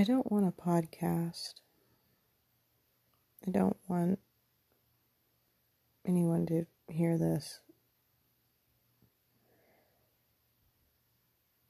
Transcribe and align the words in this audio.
I 0.00 0.04
don't 0.04 0.32
want 0.32 0.48
a 0.48 0.62
podcast. 0.62 1.52
I 3.46 3.50
don't 3.50 3.76
want 3.86 4.18
anyone 6.06 6.46
to 6.46 6.64
hear 6.88 7.18
this. 7.18 7.60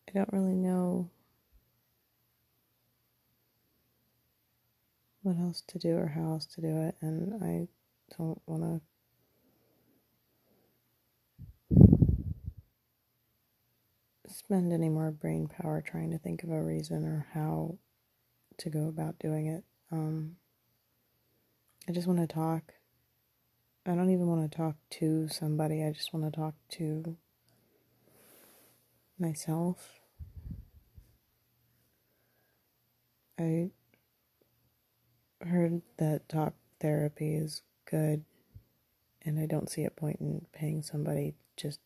I 0.08 0.12
don't 0.12 0.32
really 0.32 0.54
know 0.54 1.10
what 5.22 5.36
else 5.36 5.64
to 5.66 5.80
do 5.80 5.96
or 5.96 6.06
how 6.06 6.34
else 6.34 6.46
to 6.54 6.60
do 6.60 6.82
it, 6.82 6.94
and 7.00 7.42
I 7.42 7.66
don't 8.16 8.40
want 8.46 8.62
to. 8.62 8.80
spend 14.28 14.72
any 14.72 14.88
more 14.88 15.10
brain 15.10 15.48
power 15.48 15.82
trying 15.84 16.12
to 16.12 16.18
think 16.18 16.44
of 16.44 16.50
a 16.50 16.62
reason 16.62 17.04
or 17.04 17.26
how 17.34 17.76
to 18.60 18.70
go 18.70 18.88
about 18.88 19.18
doing 19.18 19.46
it. 19.46 19.64
Um, 19.90 20.36
I 21.88 21.92
just 21.92 22.06
want 22.06 22.20
to 22.20 22.32
talk. 22.32 22.74
I 23.86 23.94
don't 23.94 24.10
even 24.10 24.26
want 24.26 24.50
to 24.50 24.56
talk 24.56 24.76
to 24.98 25.28
somebody. 25.28 25.82
I 25.82 25.90
just 25.92 26.12
want 26.12 26.32
to 26.32 26.38
talk 26.38 26.54
to 26.72 27.16
myself. 29.18 30.00
I 33.38 33.70
heard 35.40 35.80
that 35.96 36.28
talk 36.28 36.52
therapy 36.80 37.34
is 37.34 37.62
good, 37.90 38.24
and 39.24 39.40
I 39.40 39.46
don't 39.46 39.70
see 39.70 39.84
a 39.84 39.90
point 39.90 40.20
in 40.20 40.46
paying 40.52 40.82
somebody 40.82 41.34
just 41.56 41.80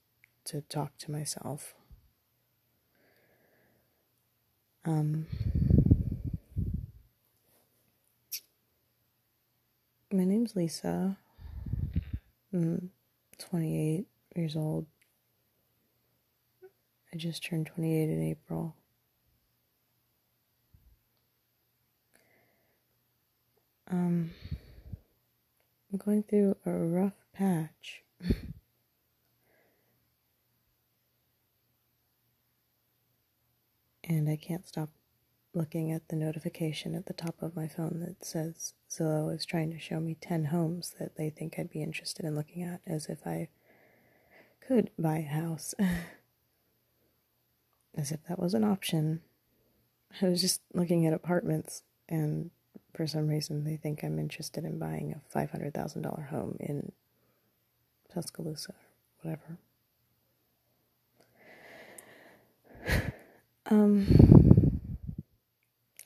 to 0.47 0.63
talk 0.63 0.99
to 0.99 1.13
myself. 1.13 1.75
Um, 4.85 5.27
my 10.15 10.25
name's 10.25 10.55
Lisa. 10.55 11.17
I'm 12.53 12.91
28 13.39 14.07
years 14.37 14.55
old. 14.55 14.87
I 17.13 17.17
just 17.17 17.45
turned 17.45 17.67
28 17.67 18.09
in 18.09 18.23
April. 18.23 18.77
Um, 23.91 24.31
I'm 25.93 25.99
going 25.99 26.23
through 26.23 26.59
a 26.65 26.71
rough 26.71 27.19
patch. 27.33 28.05
and 34.05 34.29
I 34.29 34.37
can't 34.37 34.65
stop 34.65 34.91
looking 35.55 35.93
at 35.93 36.09
the 36.09 36.17
notification 36.17 36.95
at 36.95 37.07
the 37.07 37.13
top 37.13 37.37
of 37.41 37.57
my 37.57 37.69
phone 37.69 38.01
that 38.01 38.25
says 38.25 38.75
Zillow 38.91 39.35
is 39.35 39.47
trying 39.47 39.71
to 39.71 39.79
show 39.79 40.01
me 40.01 40.17
10 40.21 40.47
homes 40.47 40.95
that 40.99 41.17
they 41.17 41.31
think 41.31 41.55
I'd 41.59 41.71
be 41.71 41.83
interested 41.83 42.25
in 42.25 42.35
looking 42.35 42.63
at, 42.63 42.81
as 42.87 43.07
if 43.07 43.27
I 43.27 43.49
could 44.67 44.91
buy 44.99 45.19
a 45.19 45.23
house. 45.23 45.75
as 47.97 48.11
if 48.11 48.21
that 48.29 48.39
was 48.39 48.55
an 48.55 48.65
option. 48.65 49.21
I 50.23 50.29
was 50.29 50.41
just 50.41 50.61
looking 50.73 51.07
at 51.07 51.13
apartments, 51.13 51.83
and 52.09 52.51
for 52.95 53.07
some 53.07 53.29
reason, 53.29 53.65
they 53.65 53.77
think 53.77 54.03
I'm 54.03 54.19
interested 54.19 54.65
in 54.65 54.79
buying 54.79 55.15
a 55.15 55.37
$500,000 55.37 56.29
home 56.29 56.57
in 56.61 56.93
Tuscaloosa 58.13 58.75
or 59.25 59.31
whatever. 59.31 59.59
Um, 63.71 64.34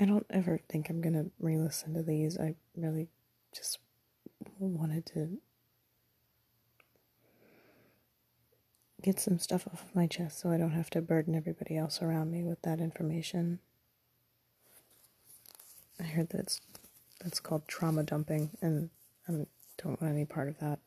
I 0.00 0.04
don't 0.04 0.26
ever 0.30 0.58
think 0.68 0.88
I'm 0.88 1.00
gonna 1.00 1.26
re 1.38 1.56
listen 1.56 1.94
to 1.94 2.02
these. 2.02 2.38
I 2.38 2.54
really 2.76 3.08
just 3.52 3.78
wanted 4.58 5.06
to 5.06 5.38
get 9.02 9.20
some 9.20 9.38
stuff 9.38 9.66
off 9.66 9.82
of 9.84 9.94
my 9.94 10.06
chest 10.06 10.40
so 10.40 10.50
I 10.50 10.56
don't 10.56 10.72
have 10.72 10.90
to 10.90 11.00
burden 11.00 11.34
everybody 11.34 11.76
else 11.76 12.02
around 12.02 12.30
me 12.30 12.44
with 12.44 12.62
that 12.62 12.80
information. 12.80 13.60
I 16.00 16.04
heard 16.04 16.30
that 16.30 16.40
it's, 16.40 16.60
that's 17.22 17.40
called 17.40 17.66
trauma 17.66 18.04
dumping, 18.04 18.50
and 18.62 18.90
I 19.28 19.32
don't 19.32 20.00
want 20.00 20.14
any 20.14 20.24
part 20.24 20.48
of 20.48 20.58
that. 20.58 20.78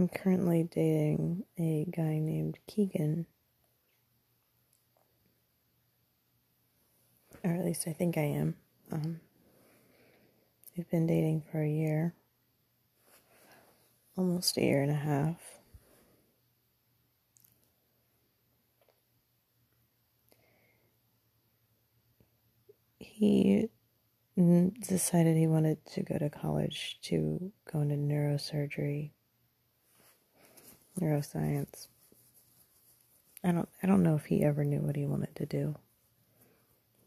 I'm 0.00 0.08
currently 0.08 0.62
dating 0.62 1.44
a 1.58 1.84
guy 1.94 2.18
named 2.20 2.58
Keegan. 2.66 3.26
Or 7.44 7.50
at 7.50 7.66
least 7.66 7.86
I 7.86 7.92
think 7.92 8.16
I 8.16 8.22
am. 8.22 8.56
Um, 8.90 9.20
we've 10.74 10.88
been 10.88 11.06
dating 11.06 11.42
for 11.52 11.62
a 11.62 11.68
year, 11.68 12.14
almost 14.16 14.56
a 14.56 14.62
year 14.62 14.82
and 14.82 14.90
a 14.90 14.94
half. 14.94 15.36
He 22.98 23.68
decided 24.88 25.36
he 25.36 25.46
wanted 25.46 25.84
to 25.88 26.02
go 26.02 26.16
to 26.16 26.30
college 26.30 26.98
to 27.02 27.52
go 27.70 27.82
into 27.82 27.96
neurosurgery 27.96 29.10
neuroscience. 30.98 31.88
I 33.42 33.52
don't 33.52 33.68
I 33.82 33.86
don't 33.86 34.02
know 34.02 34.16
if 34.16 34.26
he 34.26 34.42
ever 34.42 34.64
knew 34.64 34.80
what 34.80 34.96
he 34.96 35.06
wanted 35.06 35.34
to 35.36 35.46
do. 35.46 35.76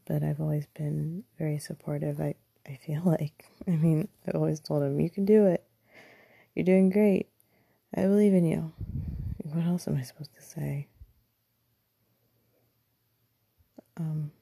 But 0.06 0.22
I've 0.22 0.40
always 0.40 0.66
been 0.66 1.24
very 1.38 1.58
supportive. 1.58 2.20
I 2.20 2.34
I 2.66 2.76
feel 2.76 3.02
like 3.04 3.46
I 3.66 3.72
mean, 3.72 4.08
I 4.26 4.32
always 4.32 4.60
told 4.60 4.82
him 4.82 5.00
you 5.00 5.10
can 5.10 5.24
do 5.24 5.46
it. 5.46 5.64
You're 6.54 6.64
doing 6.64 6.90
great. 6.90 7.28
I 7.96 8.02
believe 8.02 8.34
in 8.34 8.44
you. 8.44 8.72
What 9.42 9.64
else 9.64 9.86
am 9.86 9.96
I 9.96 10.02
supposed 10.02 10.34
to 10.34 10.42
say? 10.42 10.88
Um 13.96 14.32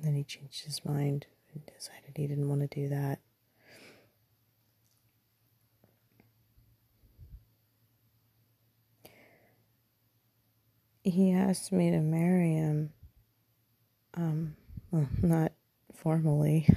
then 0.00 0.14
he 0.14 0.24
changed 0.24 0.64
his 0.64 0.84
mind 0.84 1.26
and 1.52 1.66
decided 1.66 2.16
he 2.16 2.26
didn't 2.26 2.48
want 2.48 2.60
to 2.60 2.68
do 2.68 2.88
that. 2.88 3.18
He 11.10 11.32
asked 11.32 11.72
me 11.72 11.90
to 11.90 11.98
marry 11.98 12.54
him. 12.54 12.92
Um, 14.14 14.56
well, 14.90 15.08
not 15.22 15.52
formally. 15.94 16.68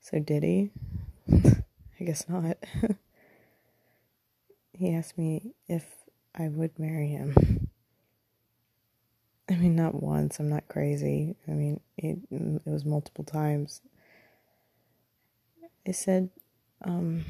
So 0.00 0.20
did 0.20 0.44
he? 0.44 0.70
I 1.32 2.04
guess 2.04 2.28
not. 2.28 2.58
he 4.72 4.94
asked 4.94 5.18
me 5.18 5.54
if 5.66 5.84
I 6.32 6.46
would 6.46 6.78
marry 6.78 7.08
him. 7.08 7.68
I 9.48 9.54
mean, 9.56 9.74
not 9.74 10.00
once. 10.00 10.38
I'm 10.38 10.48
not 10.48 10.68
crazy. 10.68 11.34
I 11.48 11.52
mean, 11.52 11.80
it, 11.96 12.18
it 12.30 12.60
was 12.66 12.84
multiple 12.84 13.24
times. 13.24 13.80
I 15.86 15.92
said, 15.92 16.30
um, 16.84 17.24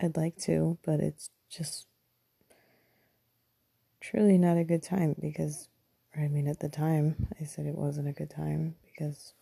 I'd 0.00 0.16
like 0.16 0.36
to, 0.42 0.78
but 0.84 1.00
it's 1.00 1.30
just 1.48 1.86
truly 4.10 4.38
not 4.38 4.56
a 4.56 4.64
good 4.64 4.82
time 4.82 5.16
because, 5.20 5.68
I 6.16 6.28
mean, 6.28 6.46
at 6.46 6.60
the 6.60 6.68
time, 6.68 7.28
I 7.40 7.44
said 7.44 7.66
it 7.66 7.74
wasn't 7.74 8.08
a 8.08 8.12
good 8.12 8.30
time 8.30 8.76
because 8.84 9.34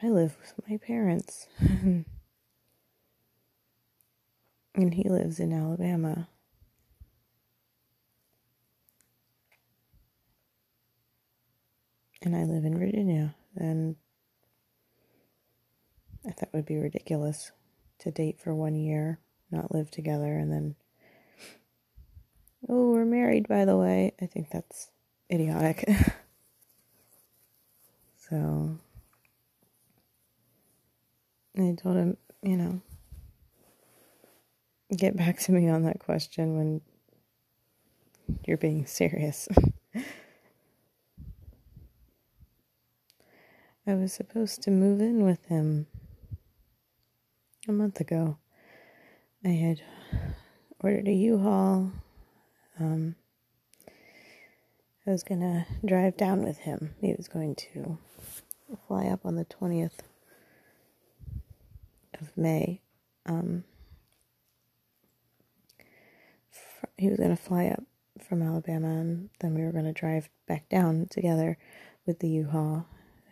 I 0.00 0.08
live 0.08 0.36
with 0.40 0.68
my 0.68 0.76
parents. 0.76 1.48
and 1.58 2.04
he 4.74 5.08
lives 5.08 5.40
in 5.40 5.52
Alabama. 5.52 6.28
And 12.22 12.36
I 12.36 12.44
live 12.44 12.64
in 12.64 12.78
Virginia. 12.78 13.34
And 13.56 13.96
I 16.24 16.30
thought 16.30 16.50
it 16.52 16.56
would 16.56 16.66
be 16.66 16.76
ridiculous 16.76 17.50
to 17.98 18.12
date 18.12 18.38
for 18.38 18.54
one 18.54 18.76
year, 18.76 19.18
not 19.50 19.74
live 19.74 19.90
together, 19.90 20.36
and 20.36 20.52
then 20.52 20.76
Oh, 22.68 22.92
we're 22.92 23.04
married, 23.04 23.48
by 23.48 23.64
the 23.64 23.76
way. 23.76 24.12
I 24.20 24.26
think 24.26 24.50
that's 24.50 24.90
idiotic. 25.32 25.88
so 28.30 28.78
I 31.56 31.76
told 31.80 31.96
him, 31.96 32.16
you 32.42 32.56
know, 32.56 32.80
get 34.96 35.16
back 35.16 35.38
to 35.40 35.52
me 35.52 35.68
on 35.68 35.84
that 35.84 36.00
question 36.00 36.56
when 36.56 36.80
you're 38.46 38.56
being 38.56 38.86
serious. 38.86 39.48
I 43.86 43.94
was 43.94 44.12
supposed 44.12 44.62
to 44.62 44.70
move 44.70 45.00
in 45.00 45.24
with 45.24 45.44
him 45.46 45.86
a 47.66 47.72
month 47.72 48.00
ago. 48.00 48.38
I 49.44 49.48
had 49.48 49.80
ordered 50.80 51.08
a 51.08 51.12
U-Haul 51.12 51.90
um, 52.80 53.14
I 55.06 55.10
was 55.10 55.22
gonna 55.22 55.66
drive 55.84 56.16
down 56.16 56.42
with 56.42 56.58
him. 56.58 56.94
He 57.00 57.14
was 57.14 57.28
going 57.28 57.54
to 57.72 57.98
fly 58.86 59.06
up 59.06 59.24
on 59.24 59.36
the 59.36 59.44
20th 59.44 60.00
of 62.20 62.36
May. 62.36 62.80
Um, 63.26 63.64
fr- 66.50 66.86
he 66.96 67.08
was 67.08 67.18
going 67.18 67.36
to 67.36 67.42
fly 67.42 67.66
up 67.66 67.82
from 68.20 68.42
Alabama, 68.42 68.88
and 68.88 69.30
then 69.40 69.54
we 69.54 69.62
were 69.62 69.72
going 69.72 69.84
to 69.84 69.92
drive 69.92 70.28
back 70.46 70.68
down 70.68 71.06
together 71.10 71.56
with 72.06 72.20
the 72.20 72.28
U-Haul. 72.28 72.86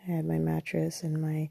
I 0.06 0.10
had 0.10 0.24
my 0.24 0.38
mattress 0.38 1.02
and 1.02 1.20
my 1.20 1.50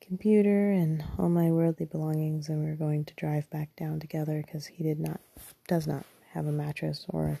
computer 0.00 0.70
and 0.70 1.04
all 1.18 1.28
my 1.28 1.50
worldly 1.50 1.86
belongings, 1.86 2.48
and 2.48 2.62
we 2.62 2.70
were 2.70 2.76
going 2.76 3.04
to 3.04 3.14
drive 3.14 3.50
back 3.50 3.74
down 3.76 4.00
together 4.00 4.42
because 4.44 4.66
he 4.66 4.84
did 4.84 5.00
not, 5.00 5.20
does 5.68 5.86
not 5.86 6.04
have 6.32 6.46
a 6.46 6.52
mattress 6.52 7.06
or 7.08 7.40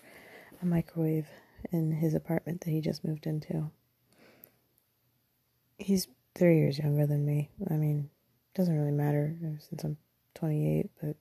a 0.62 0.66
microwave 0.66 1.28
in 1.72 1.92
his 1.92 2.14
apartment 2.14 2.60
that 2.62 2.70
he 2.70 2.80
just 2.80 3.04
moved 3.04 3.26
into. 3.26 3.70
He's 5.78 6.08
three 6.34 6.58
years 6.58 6.78
younger 6.78 7.06
than 7.06 7.24
me. 7.24 7.50
I 7.70 7.74
mean, 7.74 8.10
doesn't 8.54 8.76
really 8.76 8.92
matter 8.92 9.36
since 9.68 9.84
I'm 9.84 9.96
28, 10.34 10.90
but 11.00 11.16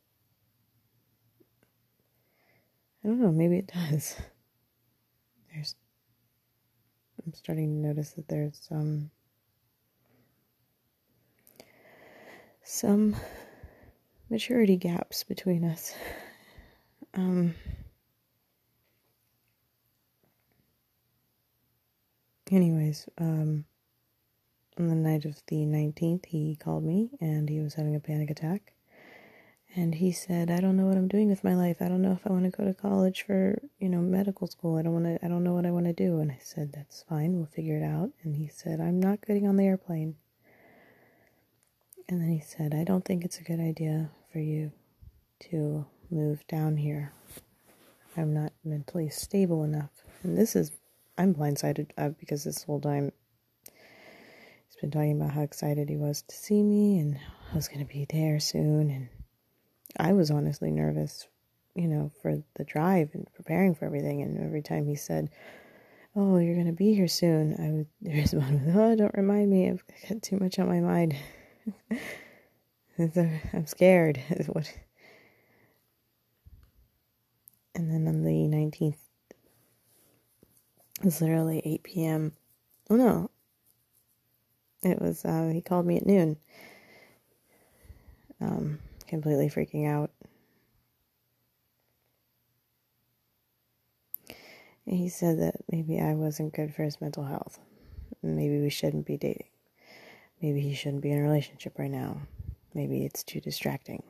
I 3.03 3.07
don't 3.07 3.21
know, 3.21 3.31
maybe 3.31 3.57
it 3.57 3.71
does. 3.73 4.15
There's 5.53 5.75
I'm 7.25 7.33
starting 7.33 7.81
to 7.81 7.87
notice 7.87 8.11
that 8.11 8.27
there's 8.27 8.67
um 8.71 9.09
some 12.63 13.15
maturity 14.29 14.77
gaps 14.77 15.23
between 15.23 15.63
us. 15.63 15.93
Um 17.13 17.55
anyways, 22.51 23.07
um 23.17 23.65
on 24.79 24.87
the 24.87 24.95
night 24.95 25.25
of 25.25 25.35
the 25.47 25.65
19th, 25.65 26.25
he 26.27 26.55
called 26.55 26.83
me 26.83 27.09
and 27.19 27.49
he 27.49 27.59
was 27.59 27.73
having 27.73 27.95
a 27.95 27.99
panic 27.99 28.29
attack. 28.29 28.73
And 29.75 29.95
he 29.95 30.11
said, 30.11 30.49
I 30.49 30.61
don't 30.61 30.77
know 30.77 30.85
what 30.85 30.97
I'm 30.97 31.07
doing 31.07 31.29
with 31.29 31.43
my 31.43 31.53
life. 31.53 31.77
I 31.79 31.87
don't 31.87 32.01
know 32.01 32.13
if 32.13 32.25
I 32.25 32.31
want 32.31 32.45
to 32.45 32.49
go 32.49 32.65
to 32.65 32.73
college 32.73 33.23
for, 33.23 33.61
you 33.77 33.87
know, 33.87 33.99
medical 33.99 34.47
school. 34.47 34.77
I 34.77 34.81
don't 34.81 34.93
want 34.93 35.05
to, 35.05 35.23
I 35.23 35.27
don't 35.27 35.43
know 35.43 35.53
what 35.53 35.65
I 35.65 35.71
want 35.71 35.85
to 35.85 35.93
do. 35.93 36.19
And 36.19 36.31
I 36.31 36.39
said, 36.41 36.71
That's 36.73 37.03
fine. 37.07 37.35
We'll 37.35 37.45
figure 37.45 37.77
it 37.77 37.83
out. 37.83 38.09
And 38.23 38.35
he 38.35 38.47
said, 38.47 38.79
I'm 38.79 38.99
not 38.99 39.25
getting 39.25 39.47
on 39.47 39.57
the 39.57 39.65
airplane. 39.65 40.15
And 42.07 42.19
then 42.19 42.29
he 42.29 42.39
said, 42.39 42.73
I 42.73 42.83
don't 42.83 43.05
think 43.05 43.23
it's 43.23 43.37
a 43.37 43.43
good 43.43 43.59
idea 43.59 44.09
for 44.31 44.39
you 44.39 44.71
to 45.51 45.85
move 46.11 46.45
down 46.47 46.77
here. 46.77 47.13
I'm 48.17 48.33
not 48.33 48.51
mentally 48.63 49.09
stable 49.09 49.63
enough. 49.63 49.91
And 50.23 50.37
this 50.37 50.55
is, 50.55 50.71
I'm 51.17 51.33
blindsided 51.33 51.91
uh, 51.97 52.09
because 52.09 52.43
this 52.43 52.63
whole 52.63 52.81
time 52.81 53.11
he's 53.65 54.81
been 54.81 54.91
talking 54.91 55.19
about 55.19 55.33
how 55.33 55.41
excited 55.41 55.89
he 55.89 55.97
was 55.97 56.23
to 56.23 56.35
see 56.35 56.61
me 56.61 56.99
and 56.99 57.17
I 57.51 57.55
was 57.55 57.67
going 57.67 57.85
to 57.85 57.93
be 57.93 58.05
there 58.09 58.39
soon. 58.39 58.89
And 58.89 59.09
I 59.97 60.13
was 60.13 60.31
honestly 60.31 60.71
nervous, 60.71 61.27
you 61.75 61.87
know, 61.87 62.11
for 62.21 62.43
the 62.55 62.63
drive 62.63 63.11
and 63.13 63.27
preparing 63.33 63.75
for 63.75 63.85
everything. 63.85 64.21
And 64.21 64.43
every 64.43 64.61
time 64.61 64.87
he 64.87 64.95
said, 64.95 65.29
Oh, 66.15 66.37
you're 66.37 66.55
going 66.55 66.65
to 66.65 66.73
be 66.73 66.95
here 66.95 67.07
soon, 67.07 67.55
I 67.59 67.71
would 67.71 67.87
respond 68.15 68.65
with, 68.65 68.75
Oh, 68.75 68.95
don't 68.95 69.15
remind 69.15 69.49
me. 69.49 69.69
I've 69.69 69.83
got 70.07 70.21
too 70.21 70.37
much 70.37 70.59
on 70.59 70.67
my 70.67 70.79
mind. 70.79 71.15
I'm 72.99 73.65
scared. 73.65 74.19
what? 74.47 74.71
And 77.79 77.89
then 77.89 78.09
on 78.09 78.23
the 78.23 78.29
19th, 78.29 78.97
it 80.99 81.05
was 81.05 81.21
literally 81.21 81.61
8 81.63 81.83
p.m. 81.83 82.33
Oh 82.89 82.97
no, 82.97 83.31
it 84.83 85.01
was, 85.01 85.23
uh, 85.23 85.49
he 85.53 85.61
called 85.61 85.85
me 85.85 85.95
at 85.95 86.05
noon. 86.05 86.35
Um, 88.41 88.79
completely 89.07 89.49
freaking 89.49 89.87
out. 89.87 90.11
He 94.85 95.07
said 95.07 95.39
that 95.39 95.55
maybe 95.71 96.01
I 96.01 96.15
wasn't 96.15 96.53
good 96.53 96.75
for 96.75 96.83
his 96.83 96.99
mental 96.99 97.23
health. 97.23 97.59
Maybe 98.21 98.59
we 98.59 98.69
shouldn't 98.69 99.05
be 99.05 99.15
dating. 99.15 99.47
Maybe 100.41 100.59
he 100.59 100.73
shouldn't 100.73 101.01
be 101.01 101.11
in 101.11 101.19
a 101.19 101.23
relationship 101.23 101.79
right 101.79 101.89
now. 101.89 102.23
Maybe 102.73 103.05
it's 103.05 103.23
too 103.23 103.39
distracting. 103.39 104.03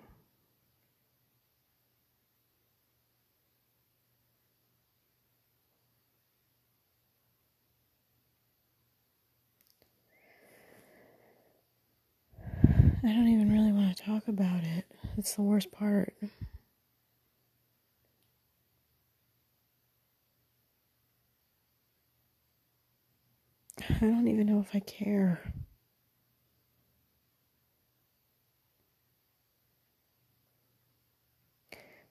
I 13.02 13.14
don't 13.14 13.30
even 13.30 13.50
really 13.52 13.72
want 13.72 13.96
to 13.96 14.04
talk 14.04 14.28
about 14.28 14.62
It's 15.20 15.36
the 15.36 15.42
worst 15.42 15.70
part. 15.74 16.14
I 23.82 24.00
don't 24.00 24.30
even 24.30 24.48
know 24.48 24.62
if 24.62 24.74
I 24.74 24.80
care. 24.80 25.42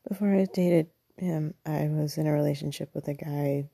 Before 0.06 0.34
I 0.34 0.44
dated 0.52 0.88
him, 1.16 1.54
I 1.64 1.88
was 1.88 2.18
in 2.18 2.26
a 2.26 2.32
relationship 2.32 2.90
with 2.94 3.08
a 3.08 3.14
guy 3.14 3.70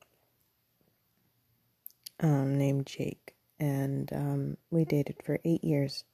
um, 2.21 2.57
named 2.57 2.87
Jake, 2.87 3.35
and 3.59 4.13
um, 4.13 4.57
we 4.71 4.85
dated 4.85 5.17
for 5.25 5.41
eight 5.45 5.65
years. 5.65 6.05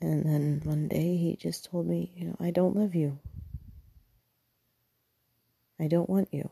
And 0.00 0.24
then 0.24 0.60
one 0.64 0.88
day 0.88 1.16
he 1.16 1.36
just 1.36 1.66
told 1.66 1.86
me, 1.86 2.12
you 2.16 2.26
know, 2.26 2.36
I 2.40 2.50
don't 2.50 2.74
love 2.76 2.94
you. 2.94 3.18
I 5.78 5.88
don't 5.88 6.08
want 6.08 6.28
you. 6.32 6.48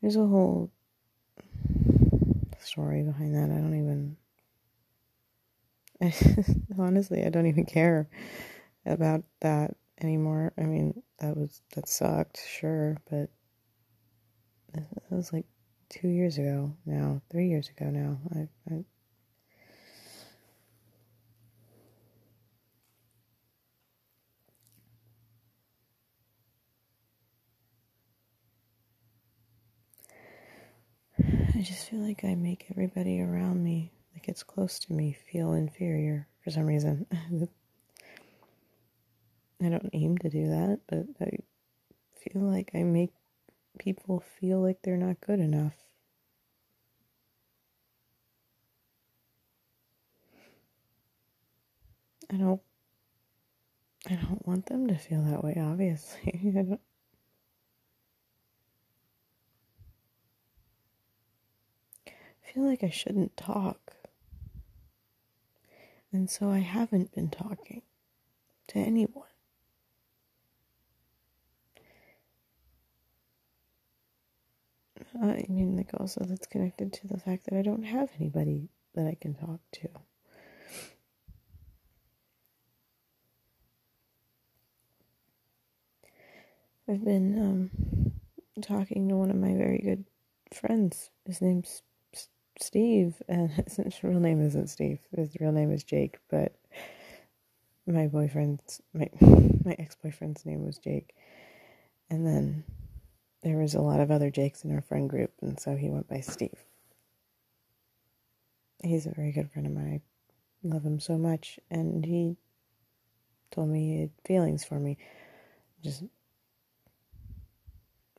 There's 0.00 0.16
a 0.16 0.26
whole 0.26 0.70
story 2.60 3.02
behind 3.02 3.34
that. 3.34 3.50
I 3.50 3.60
don't 3.60 3.74
even. 3.74 4.16
I, 6.00 6.14
honestly, 6.78 7.24
I 7.24 7.30
don't 7.30 7.46
even 7.46 7.64
care 7.66 8.08
about 8.86 9.24
that 9.40 9.76
anymore. 10.00 10.52
I 10.56 10.62
mean, 10.62 11.02
that 11.18 11.36
was 11.36 11.60
that 11.74 11.88
sucked, 11.88 12.40
sure, 12.46 12.96
but 13.10 13.30
that 14.72 14.86
was 15.10 15.32
like 15.32 15.46
two 15.88 16.08
years 16.08 16.38
ago 16.38 16.74
now, 16.86 17.20
three 17.30 17.48
years 17.48 17.68
ago 17.68 17.86
now. 17.90 18.18
I, 18.34 18.48
I 18.74 18.84
I 31.58 31.62
just 31.62 31.88
feel 31.88 31.98
like 32.00 32.24
I 32.24 32.34
make 32.36 32.66
everybody 32.70 33.20
around 33.20 33.64
me 33.64 33.90
that 34.14 34.22
gets 34.22 34.44
close 34.44 34.78
to 34.80 34.92
me 34.92 35.16
feel 35.32 35.54
inferior 35.54 36.28
for 36.44 36.50
some 36.50 36.66
reason. 36.66 37.06
I 39.60 39.68
don't 39.68 39.90
aim 39.92 40.16
to 40.18 40.30
do 40.30 40.46
that, 40.48 40.78
but 40.86 41.06
I 41.20 41.38
feel 42.16 42.42
like 42.42 42.70
I 42.74 42.84
make 42.84 43.10
people 43.78 44.20
feel 44.20 44.60
like 44.60 44.82
they're 44.82 44.96
not 44.96 45.20
good 45.20 45.40
enough. 45.40 45.74
I 52.30 52.36
don't 52.36 52.60
I 54.08 54.14
don't 54.14 54.46
want 54.46 54.66
them 54.66 54.86
to 54.88 54.96
feel 54.96 55.22
that 55.22 55.44
way, 55.44 55.56
obviously. 55.60 56.32
I 56.56 56.62
don't 56.62 56.80
feel 62.42 62.64
like 62.64 62.82
I 62.82 62.90
shouldn't 62.90 63.36
talk. 63.36 63.92
And 66.12 66.30
so 66.30 66.48
I 66.50 66.60
haven't 66.60 67.14
been 67.14 67.28
talking 67.28 67.82
to 68.68 68.78
anyone. 68.78 69.27
I 75.14 75.44
mean, 75.48 75.76
like, 75.76 75.90
also 75.98 76.24
that's 76.24 76.46
connected 76.46 76.92
to 76.94 77.06
the 77.08 77.18
fact 77.18 77.46
that 77.46 77.58
I 77.58 77.62
don't 77.62 77.84
have 77.84 78.10
anybody 78.18 78.68
that 78.94 79.06
I 79.06 79.16
can 79.20 79.34
talk 79.34 79.60
to. 79.72 79.88
I've 86.88 87.04
been 87.04 87.38
um, 87.38 88.12
talking 88.62 89.08
to 89.08 89.16
one 89.16 89.30
of 89.30 89.36
my 89.36 89.54
very 89.54 89.78
good 89.78 90.04
friends. 90.54 91.10
His 91.26 91.42
name's 91.42 91.82
Steve, 92.58 93.22
and 93.28 93.50
his 93.76 94.02
real 94.02 94.20
name 94.20 94.44
isn't 94.44 94.68
Steve. 94.68 95.00
His 95.14 95.36
real 95.40 95.52
name 95.52 95.70
is 95.70 95.84
Jake, 95.84 96.18
but 96.30 96.54
my 97.86 98.06
boyfriend's 98.06 98.80
my 98.94 99.08
my 99.20 99.76
ex 99.78 99.96
boyfriend's 100.02 100.46
name 100.46 100.64
was 100.64 100.78
Jake, 100.78 101.14
and 102.10 102.26
then 102.26 102.64
there 103.42 103.58
was 103.58 103.74
a 103.74 103.80
lot 103.80 104.00
of 104.00 104.10
other 104.10 104.30
Jakes 104.30 104.64
in 104.64 104.74
our 104.74 104.80
friend 104.80 105.08
group, 105.08 105.32
and 105.40 105.58
so 105.58 105.76
he 105.76 105.90
went 105.90 106.08
by 106.08 106.20
Steve. 106.20 106.64
He's 108.82 109.06
a 109.06 109.14
very 109.14 109.32
good 109.32 109.50
friend 109.50 109.66
of 109.66 109.72
mine. 109.72 110.00
I 110.64 110.68
love 110.68 110.84
him 110.84 111.00
so 111.00 111.18
much, 111.18 111.58
and 111.70 112.04
he 112.04 112.36
told 113.50 113.68
me 113.68 113.94
he 113.94 114.00
had 114.02 114.10
feelings 114.24 114.64
for 114.64 114.78
me. 114.78 114.98
Just 115.82 116.04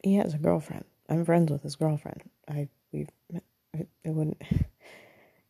he 0.03 0.15
has 0.15 0.33
a 0.33 0.37
girlfriend. 0.37 0.85
I'm 1.09 1.25
friends 1.25 1.51
with 1.51 1.63
his 1.63 1.75
girlfriend. 1.75 2.23
I 2.47 2.69
we 2.91 3.07
wouldn't. 4.05 4.41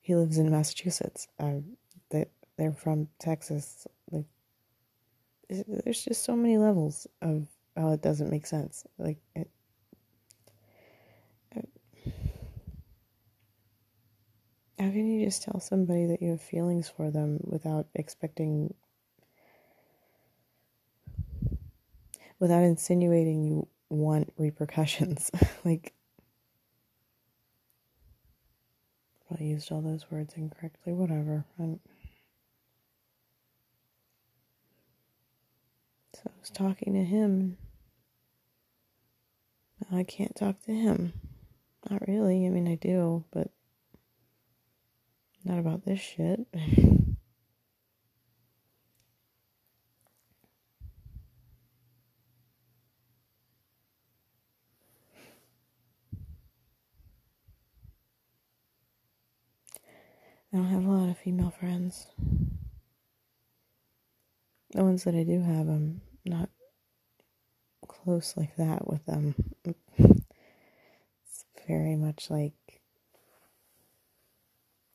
He 0.01 0.15
lives 0.15 0.39
in 0.39 0.49
Massachusetts. 0.49 1.27
Uh, 1.39 1.59
they 2.09 2.25
they're 2.57 2.71
from 2.71 3.09
Texas. 3.19 3.85
Like, 4.09 4.25
there's 5.47 6.03
just 6.03 6.23
so 6.23 6.35
many 6.35 6.57
levels 6.57 7.05
of 7.21 7.45
how 7.77 7.91
it 7.91 8.01
doesn't 8.01 8.31
make 8.31 8.47
sense. 8.47 8.88
Like 8.97 9.19
it 9.35 9.51
how 14.79 14.89
can 14.89 15.12
you 15.12 15.25
just 15.25 15.43
tell 15.43 15.59
somebody 15.59 16.05
that 16.05 16.21
you 16.21 16.31
have 16.31 16.41
feelings 16.41 16.88
for 16.88 17.12
them 17.12 17.39
without 17.43 17.88
expecting, 17.95 18.74
without 22.39 22.63
insinuating 22.63 23.43
you 23.43 23.67
want 23.89 24.31
repercussions? 24.38 25.31
like, 25.65 25.93
I 29.38 29.43
used 29.43 29.69
all 29.69 29.81
those 29.81 30.09
words 30.09 30.36
incorrectly, 30.38 30.93
whatever. 30.93 31.43
I'm, 31.59 31.81
so 36.13 36.21
I 36.25 36.39
was 36.39 36.50
talking 36.50 36.93
to 36.93 37.03
him. 37.03 37.57
I 39.91 40.03
can't 40.03 40.36
talk 40.38 40.62
to 40.63 40.71
him. 40.74 41.12
Not 41.89 42.07
really. 42.07 42.45
I 42.45 42.50
mean, 42.50 42.67
I 42.67 42.75
do, 42.75 43.25
but 43.31 43.51
not 45.49 45.57
about 45.57 45.83
this 45.83 45.99
shit. 45.99 46.45
I 46.53 46.59
don't 60.53 60.67
have 60.67 60.85
a 60.85 60.91
lot 60.91 61.09
of 61.09 61.17
female 61.17 61.49
friends. 61.49 62.05
The 64.71 64.83
ones 64.83 65.03
that 65.05 65.15
I 65.15 65.23
do 65.23 65.41
have, 65.41 65.67
I'm 65.67 66.01
not 66.25 66.49
close 67.87 68.37
like 68.37 68.55
that 68.57 68.87
with 68.87 69.03
them. 69.07 69.33
It's 71.25 71.45
very 71.67 71.95
much 71.95 72.29
like, 72.29 72.53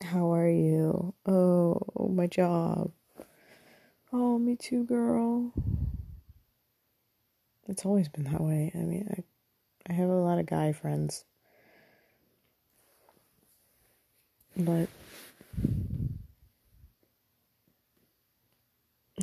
how 0.05 0.33
are 0.33 0.47
you? 0.47 1.13
Oh, 1.25 1.79
my 2.09 2.27
job. 2.27 2.91
Oh, 4.13 4.37
me 4.37 4.55
too, 4.55 4.85
girl. 4.85 5.51
It's 7.67 7.85
always 7.85 8.07
been 8.07 8.25
that 8.25 8.41
way. 8.41 8.71
I 8.75 8.77
mean, 8.79 9.09
I, 9.11 9.23
I 9.91 9.93
have 9.93 10.09
a 10.09 10.13
lot 10.13 10.39
of 10.39 10.45
guy 10.45 10.71
friends. 10.71 11.25
But 14.55 14.87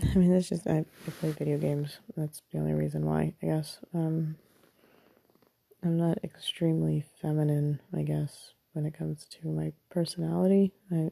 I 0.02 0.18
mean, 0.18 0.32
that's 0.32 0.48
just 0.48 0.66
I, 0.66 0.84
I 1.06 1.10
play 1.20 1.30
video 1.30 1.58
games. 1.58 1.98
That's 2.16 2.42
the 2.52 2.58
only 2.58 2.72
reason 2.74 3.06
why, 3.06 3.34
I 3.42 3.46
guess. 3.46 3.78
Um, 3.94 4.36
I'm 5.82 5.96
not 5.96 6.18
extremely 6.24 7.04
feminine, 7.20 7.80
I 7.94 8.02
guess, 8.02 8.52
when 8.72 8.86
it 8.86 8.96
comes 8.96 9.26
to 9.26 9.48
my 9.48 9.72
personality. 9.90 10.72
I 10.90 11.10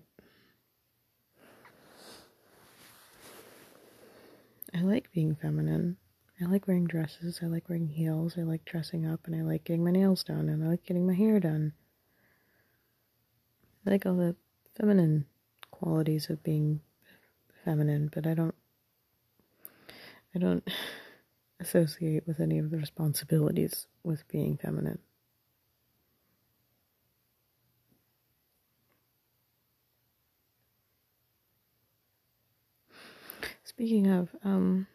I 4.75 4.83
like 4.83 5.11
being 5.13 5.35
feminine. 5.35 5.97
I 6.41 6.47
like 6.47 6.67
wearing 6.67 6.87
dresses. 6.87 7.41
I 7.43 7.47
like 7.47 7.69
wearing 7.69 7.89
heels. 7.89 8.37
I 8.39 8.43
like 8.43 8.65
dressing 8.65 9.05
up, 9.05 9.27
and 9.27 9.35
I 9.35 9.43
like 9.43 9.65
getting 9.65 9.85
my 9.85 9.91
nails 9.91 10.25
done, 10.25 10.49
and 10.49 10.65
I 10.65 10.69
like 10.69 10.85
getting 10.85 11.07
my 11.07 11.15
hair 11.15 11.41
done. 11.41 11.73
I 13.87 13.91
like 13.91 14.07
all 14.07 14.17
the 14.17 14.37
feminine 14.77 15.27
qualities 15.71 16.31
of 16.31 16.43
being 16.43 16.81
feminine, 17.65 18.11
but 18.13 18.27
I 18.27 18.35
don't 18.35 18.55
I 20.35 20.39
don't 20.39 20.69
associate 21.61 22.27
with 22.27 22.41
any 22.41 22.59
of 22.59 22.71
the 22.71 22.79
responsibilities 22.79 23.87
with 24.03 24.27
being 24.29 24.57
feminine. 24.57 24.99
Speaking 33.81 34.09
of 34.09 34.29
um, 34.45 34.87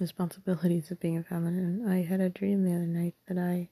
responsibilities 0.00 0.90
of 0.90 0.98
being 1.00 1.18
a 1.18 1.22
feminine, 1.22 1.86
I 1.86 2.00
had 2.00 2.22
a 2.22 2.30
dream 2.30 2.64
the 2.64 2.72
other 2.72 2.86
night 2.86 3.14
that 3.28 3.36
I 3.36 3.68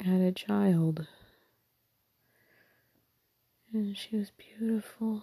had 0.00 0.20
a 0.20 0.32
child. 0.32 1.06
And 3.72 3.96
she 3.96 4.16
was 4.16 4.32
beautiful. 4.36 5.22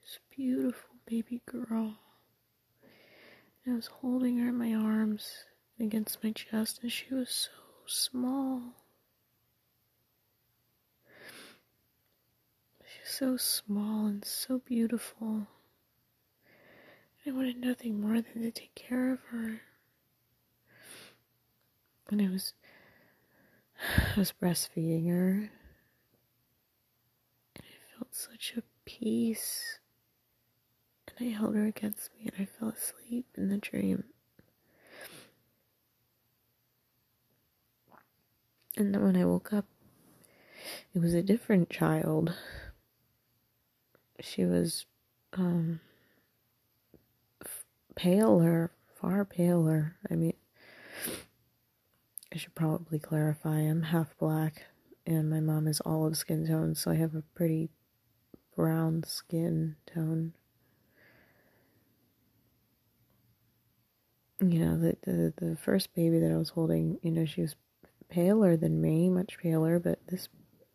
This 0.00 0.18
beautiful 0.34 0.88
baby 1.04 1.42
girl. 1.44 1.98
I 3.66 3.74
was 3.74 3.88
holding 3.88 4.38
her 4.38 4.48
in 4.48 4.56
my 4.56 4.72
arms 4.72 5.44
against 5.78 6.24
my 6.24 6.32
chest, 6.32 6.78
and 6.80 6.90
she 6.90 7.12
was 7.12 7.28
so 7.28 7.50
small. 7.84 8.62
She 12.86 13.00
was 13.02 13.10
so 13.10 13.36
small 13.36 14.06
and 14.06 14.24
so 14.24 14.60
beautiful. 14.60 15.46
I 17.26 17.32
wanted 17.32 17.56
nothing 17.58 18.00
more 18.00 18.20
than 18.20 18.42
to 18.42 18.50
take 18.52 18.74
care 18.76 19.12
of 19.12 19.18
her. 19.30 19.60
And 22.08 22.22
I 22.22 22.28
was, 22.28 22.52
I 24.16 24.18
was 24.18 24.32
breastfeeding 24.40 25.08
her, 25.08 25.50
and 27.56 27.64
I 27.64 27.98
felt 27.98 28.14
such 28.14 28.54
a 28.56 28.62
peace 28.84 29.80
and 31.18 31.28
I 31.28 31.32
held 31.32 31.54
her 31.56 31.66
against 31.66 32.10
me 32.14 32.30
and 32.30 32.34
I 32.38 32.44
fell 32.44 32.68
asleep 32.68 33.26
in 33.36 33.48
the 33.48 33.58
dream. 33.58 34.04
And 38.76 38.94
then 38.94 39.02
when 39.02 39.16
I 39.16 39.24
woke 39.24 39.52
up, 39.52 39.64
it 40.94 41.00
was 41.00 41.14
a 41.14 41.22
different 41.22 41.70
child. 41.70 42.34
She 44.20 44.44
was 44.44 44.84
um, 45.32 45.80
paler, 47.96 48.70
far 49.00 49.24
paler. 49.24 49.96
I 50.10 50.14
mean, 50.14 50.34
I 52.32 52.36
should 52.36 52.54
probably 52.54 52.98
clarify 52.98 53.58
I'm 53.58 53.82
half 53.82 54.16
black 54.18 54.66
and 55.06 55.28
my 55.28 55.40
mom 55.40 55.66
is 55.66 55.82
olive 55.84 56.16
skin 56.16 56.46
tone, 56.46 56.74
so 56.74 56.90
I 56.90 56.94
have 56.96 57.14
a 57.14 57.22
pretty 57.34 57.70
brown 58.54 59.02
skin 59.04 59.76
tone. 59.92 60.34
you 64.40 64.58
know, 64.58 64.78
the, 64.78 64.96
the 65.02 65.32
the 65.36 65.56
first 65.56 65.94
baby 65.94 66.18
that 66.18 66.30
I 66.32 66.36
was 66.36 66.50
holding, 66.50 66.98
you 67.02 67.10
know, 67.10 67.24
she 67.24 67.40
was 67.40 67.56
paler 68.08 68.56
than 68.56 68.80
me, 68.80 69.08
much 69.08 69.38
paler, 69.38 69.78
but 69.78 70.00
this 70.08 70.28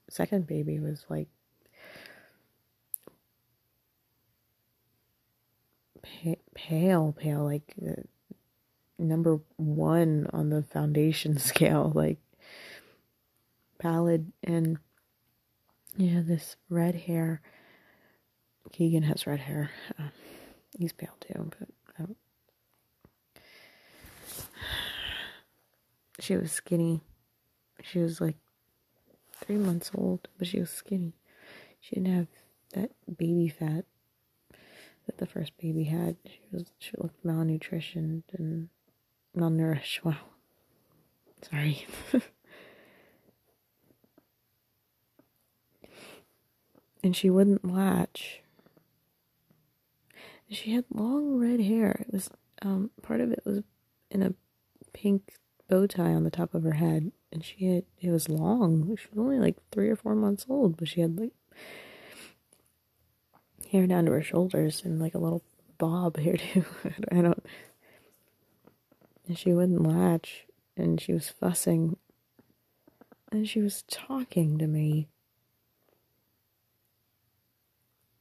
second 0.10 0.48
baby 0.48 0.80
was 0.80 1.06
like 1.10 1.28
pale, 6.01 7.13
pale, 7.13 7.43
like 7.43 7.74
uh, 7.86 8.01
number 8.98 9.39
one 9.58 10.27
on 10.34 10.50
the 10.50 10.63
foundation 10.63 11.38
scale, 11.39 11.91
like 11.93 12.20
pallid 13.79 14.31
and 14.43 14.77
yeah, 15.98 16.22
this 16.24 16.55
red 16.70 16.96
hair. 16.96 17.41
Keegan 18.72 19.03
has 19.03 19.27
red 19.27 19.41
hair. 19.41 19.72
Uh, 20.00 20.10
he's 20.77 20.93
pale 20.93 21.17
too, 21.20 21.51
but 21.60 21.67
she 26.20 26.38
was 26.38 26.51
skinny. 26.51 27.01
She 27.84 28.00
was 28.00 28.22
like 28.22 28.38
three 29.36 29.58
months 29.58 29.91
old, 29.93 30.27
but 30.38 30.48
she 30.48 30.60
was 30.60 30.70
skinny. 30.70 31.13
She 31.79 31.96
didn't 31.96 32.15
have 32.15 32.27
that 32.74 32.91
baby 33.17 33.50
fat 33.50 33.86
that 35.05 35.17
the 35.17 35.25
first 35.25 35.58
baby 35.58 35.86
had. 35.86 36.17
She 36.25 36.41
was 36.51 36.72
she 36.79 36.91
looked 36.98 37.25
malnutritioned 37.25 38.24
and 38.34 38.70
malnourished. 39.36 40.03
Wow. 40.03 40.17
Sorry. 41.50 41.88
and 47.03 47.15
she 47.15 47.29
wouldn't 47.29 47.65
latch. 47.65 48.41
She 50.50 50.74
had 50.74 50.86
long 50.93 51.38
red 51.39 51.62
hair. 51.62 52.05
It 52.08 52.13
was 52.13 52.29
um, 52.62 52.91
part 53.01 53.22
of 53.22 53.31
it 53.31 53.41
was 53.46 53.62
in 54.10 54.22
a 54.22 54.34
pink 54.93 55.34
bow 55.70 55.88
tie 55.88 56.13
on 56.13 56.25
the 56.25 56.29
top 56.29 56.53
of 56.53 56.63
her 56.63 56.74
head, 56.74 57.12
and 57.31 57.43
she 57.43 57.65
had 57.65 57.86
it 58.01 58.12
was 58.12 58.27
long. 58.29 58.96
She 58.98 59.08
was 59.10 59.17
only 59.17 59.39
like 59.39 59.55
three 59.72 59.89
or 59.89 59.96
four 59.96 60.15
months 60.15 60.46
old, 60.50 60.77
but 60.77 60.89
she 60.89 61.01
had 61.01 61.17
like 61.17 61.31
hair 63.72 63.88
down 63.88 64.06
to 64.06 64.12
her 64.12 64.22
shoulders 64.22 64.84
and 64.84 65.00
like 65.00 65.16
a 65.16 65.20
little 65.20 65.44
bob 65.78 66.18
hairdo. 66.18 66.66
I 67.12 67.22
don't. 67.22 67.46
She 69.36 69.54
wouldn't 69.54 69.88
latch, 69.88 70.46
and 70.75 71.00
she 71.00 71.13
was 71.13 71.30
fussing, 71.30 71.96
and 73.32 73.48
she 73.48 73.62
was 73.62 73.84
talking 73.84 74.58
to 74.58 74.68
me. 74.68 75.08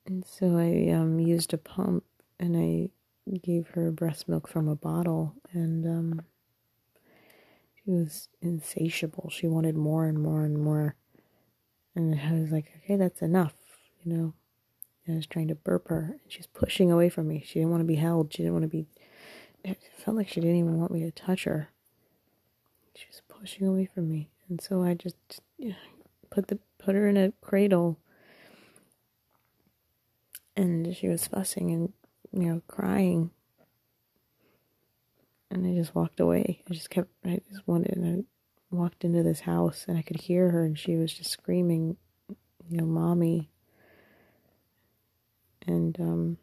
And 0.06 0.24
so 0.24 0.56
I 0.56 0.92
um, 0.92 1.20
used 1.20 1.52
a 1.52 1.58
pump 1.58 2.04
and 2.38 2.56
I 2.56 2.90
gave 3.38 3.68
her 3.74 3.92
breast 3.92 4.28
milk 4.28 4.48
from 4.48 4.66
a 4.66 4.74
bottle, 4.74 5.34
and 5.52 5.86
um, 5.86 6.22
she 7.76 7.90
was 7.90 8.28
insatiable. 8.40 9.30
She 9.30 9.46
wanted 9.46 9.76
more 9.76 10.06
and 10.06 10.18
more 10.18 10.44
and 10.44 10.58
more. 10.58 10.96
And 11.94 12.18
I 12.18 12.32
was 12.32 12.50
like, 12.50 12.72
okay, 12.78 12.96
that's 12.96 13.22
enough, 13.22 13.54
you 14.02 14.12
know. 14.12 14.34
And 15.06 15.14
I 15.14 15.16
was 15.16 15.26
trying 15.26 15.48
to 15.48 15.54
burp 15.54 15.88
her, 15.88 16.18
and 16.22 16.32
she's 16.32 16.46
pushing 16.46 16.90
away 16.92 17.08
from 17.08 17.28
me. 17.28 17.42
She 17.46 17.58
didn't 17.58 17.70
want 17.70 17.80
to 17.80 17.86
be 17.86 17.96
held. 17.96 18.32
She 18.32 18.42
didn't 18.42 18.52
want 18.54 18.64
to 18.64 18.68
be. 18.68 18.86
It 19.64 19.78
felt 19.96 20.16
like 20.16 20.28
she 20.28 20.40
didn't 20.40 20.56
even 20.56 20.78
want 20.78 20.92
me 20.92 21.00
to 21.00 21.10
touch 21.10 21.44
her. 21.44 21.70
She 22.94 23.06
was 23.08 23.22
pushing 23.28 23.66
away 23.66 23.86
from 23.86 24.08
me, 24.08 24.30
and 24.48 24.60
so 24.60 24.82
I 24.82 24.94
just 24.94 25.16
put 26.30 26.48
the 26.48 26.58
put 26.78 26.94
her 26.94 27.08
in 27.08 27.16
a 27.16 27.32
cradle, 27.40 27.98
and 30.56 30.94
she 30.94 31.08
was 31.08 31.26
fussing 31.26 31.70
and 31.70 31.92
you 32.32 32.48
know 32.48 32.62
crying, 32.68 33.30
and 35.50 35.66
I 35.66 35.74
just 35.74 35.94
walked 35.94 36.20
away. 36.20 36.62
I 36.70 36.74
just 36.74 36.90
kept. 36.90 37.08
I 37.24 37.40
just 37.50 37.66
wanted. 37.66 37.96
And 37.96 38.24
I 38.72 38.74
walked 38.74 39.04
into 39.04 39.22
this 39.22 39.40
house, 39.40 39.84
and 39.88 39.98
I 39.98 40.02
could 40.02 40.20
hear 40.20 40.50
her, 40.50 40.64
and 40.64 40.78
she 40.78 40.96
was 40.96 41.12
just 41.12 41.30
screaming, 41.30 41.96
you 42.68 42.76
know, 42.76 42.86
"Mommy." 42.86 43.50
And 45.66 45.98
um, 46.00 46.38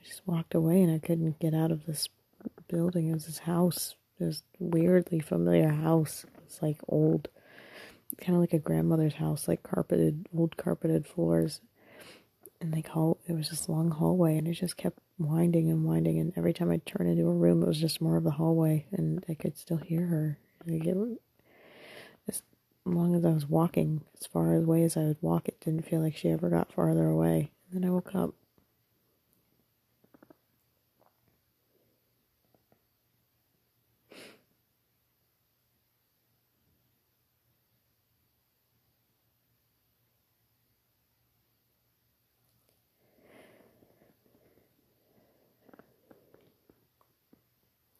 I 0.00 0.06
just 0.06 0.26
walked 0.26 0.54
away, 0.54 0.82
and 0.82 0.92
I 0.92 0.98
couldn't 0.98 1.38
get 1.38 1.54
out 1.54 1.70
of 1.70 1.86
this 1.86 2.08
building. 2.68 3.08
It 3.08 3.14
was 3.14 3.26
this 3.26 3.38
house, 3.38 3.94
this 4.18 4.42
weirdly 4.58 5.20
familiar 5.20 5.68
house. 5.68 6.26
It's 6.44 6.62
like 6.62 6.78
old, 6.88 7.28
kind 8.20 8.34
of 8.34 8.40
like 8.40 8.52
a 8.52 8.58
grandmother's 8.58 9.14
house, 9.14 9.48
like 9.48 9.62
carpeted, 9.62 10.26
old 10.36 10.56
carpeted 10.56 11.06
floors. 11.06 11.60
And 12.60 12.72
like 12.72 12.88
hall, 12.88 13.18
it 13.26 13.34
was 13.34 13.50
this 13.50 13.68
long 13.68 13.90
hallway, 13.90 14.38
and 14.38 14.48
it 14.48 14.54
just 14.54 14.76
kept 14.76 14.98
winding 15.18 15.70
and 15.70 15.84
winding. 15.84 16.18
And 16.18 16.32
every 16.36 16.54
time 16.54 16.70
I 16.70 16.78
turned 16.78 17.10
into 17.10 17.28
a 17.28 17.34
room, 17.34 17.62
it 17.62 17.68
was 17.68 17.80
just 17.80 18.00
more 18.00 18.16
of 18.16 18.24
the 18.24 18.30
hallway, 18.32 18.86
and 18.92 19.24
I 19.28 19.34
could 19.34 19.58
still 19.58 19.76
hear 19.76 20.06
her. 20.06 20.38
As 22.26 22.42
long 22.84 23.14
as 23.14 23.24
I 23.24 23.30
was 23.30 23.46
walking, 23.46 24.02
as 24.18 24.26
far 24.26 24.54
away 24.54 24.82
as 24.84 24.96
I 24.96 25.00
would 25.00 25.18
walk, 25.20 25.48
it 25.48 25.60
didn't 25.60 25.86
feel 25.86 26.00
like 26.00 26.16
she 26.16 26.30
ever 26.30 26.48
got 26.48 26.72
farther 26.72 27.06
away. 27.06 27.50
And 27.70 27.82
then 27.82 27.88
I 27.88 27.92
woke 27.92 28.14
up. 28.14 28.34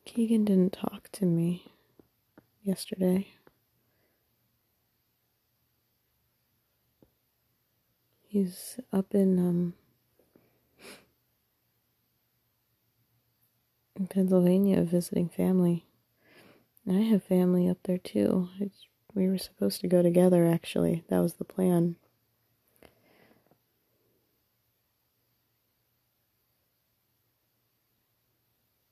Keegan 0.06 0.46
didn't 0.46 0.72
talk 0.72 1.10
to 1.12 1.26
me 1.26 1.66
yesterday. 2.62 3.35
He's 8.36 8.78
up 8.92 9.14
in 9.14 9.38
um 9.38 9.72
Pennsylvania 14.10 14.82
visiting 14.82 15.30
family. 15.30 15.86
And 16.84 16.98
I 16.98 17.00
have 17.00 17.24
family 17.24 17.66
up 17.66 17.78
there 17.84 17.96
too. 17.96 18.50
It's, 18.60 18.88
we 19.14 19.26
were 19.26 19.38
supposed 19.38 19.80
to 19.80 19.88
go 19.88 20.02
together 20.02 20.46
actually. 20.46 21.02
That 21.08 21.20
was 21.20 21.32
the 21.32 21.46
plan. 21.46 21.96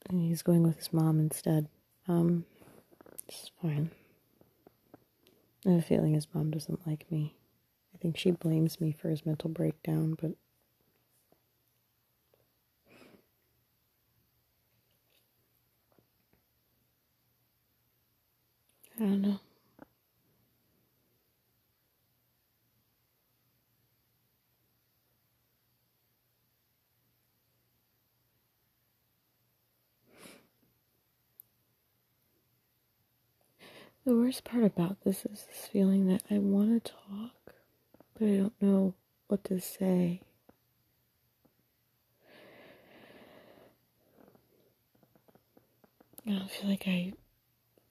And 0.08 0.22
he's 0.22 0.40
going 0.40 0.62
with 0.62 0.78
his 0.78 0.90
mom 0.90 1.20
instead. 1.20 1.68
Um, 2.08 2.46
it's 3.28 3.50
fine. 3.60 3.90
I 5.66 5.72
have 5.72 5.80
a 5.80 5.82
feeling 5.82 6.14
his 6.14 6.28
mom 6.32 6.50
doesn't 6.50 6.86
like 6.86 7.04
me. 7.12 7.34
Think 8.04 8.18
she 8.18 8.30
blames 8.30 8.80
me 8.80 8.92
for 8.92 9.08
his 9.10 9.26
mental 9.26 9.50
breakdown, 9.50 10.16
but 10.22 10.36
I 18.96 19.04
don't 19.04 19.22
know. 19.22 19.40
The 34.06 34.14
worst 34.16 34.44
part 34.44 34.64
about 34.64 35.02
this 35.02 35.26
is 35.26 35.44
this 35.46 35.66
feeling 35.66 36.06
that 36.06 36.22
I 36.30 36.38
want 36.38 36.84
to 36.84 36.92
talk, 36.92 37.33
but 38.18 38.26
I 38.26 38.36
don't 38.36 38.62
know 38.62 38.94
what 39.28 39.44
to 39.44 39.60
say. 39.60 40.20
I 46.26 46.30
don't 46.30 46.50
feel 46.50 46.70
like 46.70 46.84
I 46.86 47.12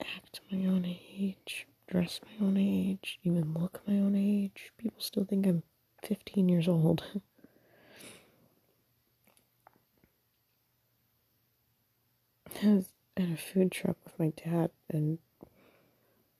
act 0.00 0.40
my 0.50 0.58
own 0.66 0.84
age, 0.84 1.68
dress 1.86 2.20
my 2.24 2.46
own 2.46 2.56
age, 2.56 3.20
even 3.22 3.54
look 3.54 3.80
my 3.86 3.94
own 3.94 4.16
age. 4.16 4.72
People 4.76 5.00
still 5.00 5.24
think 5.24 5.46
I'm 5.46 5.62
15 6.02 6.48
years 6.48 6.66
old. 6.66 7.04
I 12.62 12.66
was 12.66 12.88
at 13.16 13.28
a 13.30 13.36
food 13.36 13.70
truck 13.72 13.96
with 14.04 14.18
my 14.18 14.32
dad, 14.42 14.70
and 14.88 15.18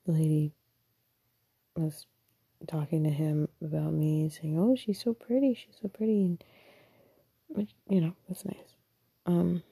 the 0.07 0.13
lady 0.13 0.53
was 1.77 2.07
talking 2.67 3.05
to 3.05 3.11
him 3.11 3.49
about 3.63 3.93
me, 3.93 4.29
saying, 4.29 4.59
"Oh, 4.59 4.77
she's 4.77 5.03
so 5.03 5.13
pretty. 5.13 5.55
She's 5.55 5.77
so 5.81 5.89
pretty," 5.89 6.25
and 6.25 6.45
which 7.49 7.71
you 7.89 8.01
know 8.01 8.15
that's 8.29 8.45
nice. 8.45 8.77
Um, 9.27 9.63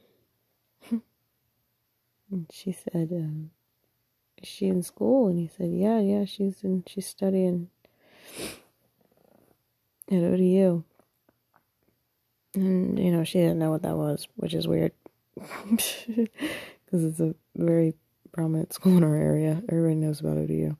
and 0.91 2.47
she 2.53 2.73
said, 2.73 3.09
um, 3.13 3.51
"Is 4.39 4.49
she 4.49 4.69
in 4.69 4.83
school?" 4.83 5.29
And 5.29 5.39
he 5.39 5.49
said, 5.49 5.71
"Yeah, 5.71 6.01
yeah, 6.01 6.25
she's 6.25 6.63
in. 6.63 6.85
She's 6.87 7.07
studying 7.07 7.69
at 10.11 10.23
ODU." 10.23 10.85
And 12.55 12.99
you 12.99 13.11
know, 13.11 13.25
she 13.25 13.39
didn't 13.39 13.59
know 13.59 13.71
what 13.71 13.83
that 13.83 13.97
was, 13.97 14.29
which 14.37 14.55
is 14.55 14.69
weird 14.69 14.93
because 15.71 16.29
it's 16.93 17.21
a 17.21 17.35
very 17.57 17.95
prominent 18.33 18.73
school 18.73 18.97
in 18.97 19.05
our 19.05 19.17
area. 19.17 19.63
Everybody 19.69 19.95
knows 19.97 20.21
about 20.21 20.39
ODU. 20.39 20.77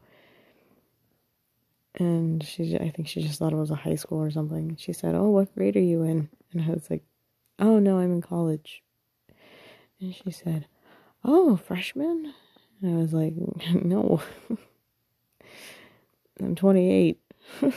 And 1.97 2.43
she, 2.43 2.77
I 2.77 2.91
think 2.91 3.09
she 3.09 3.23
just 3.23 3.39
thought 3.39 3.53
it 3.53 3.57
was 3.57 3.71
a 3.71 3.75
high 3.75 3.97
school 3.97 4.19
or 4.23 4.31
something. 4.31 4.77
She 4.77 4.93
said, 4.93 5.15
"Oh, 5.15 5.29
what 5.29 5.55
grade 5.55 5.77
are 5.77 5.81
you 5.81 6.03
in?" 6.03 6.31
And 6.53 6.63
I 6.63 6.71
was 6.71 6.91
like, 6.91 7.05
"Oh 7.59 7.79
no, 7.79 7.99
I'm 7.99 8.13
in 8.13 8.23
college." 8.23 8.83
And 10.01 10.15
she 10.15 10.31
said, 10.31 10.67
"Oh, 11.23 11.57
freshman?" 11.57 12.33
And 12.81 12.95
I 12.95 12.99
was 12.99 13.13
like, 13.13 13.35
"No, 13.75 14.23
I'm 16.41 16.55
28." 16.55 17.21
and 17.61 17.73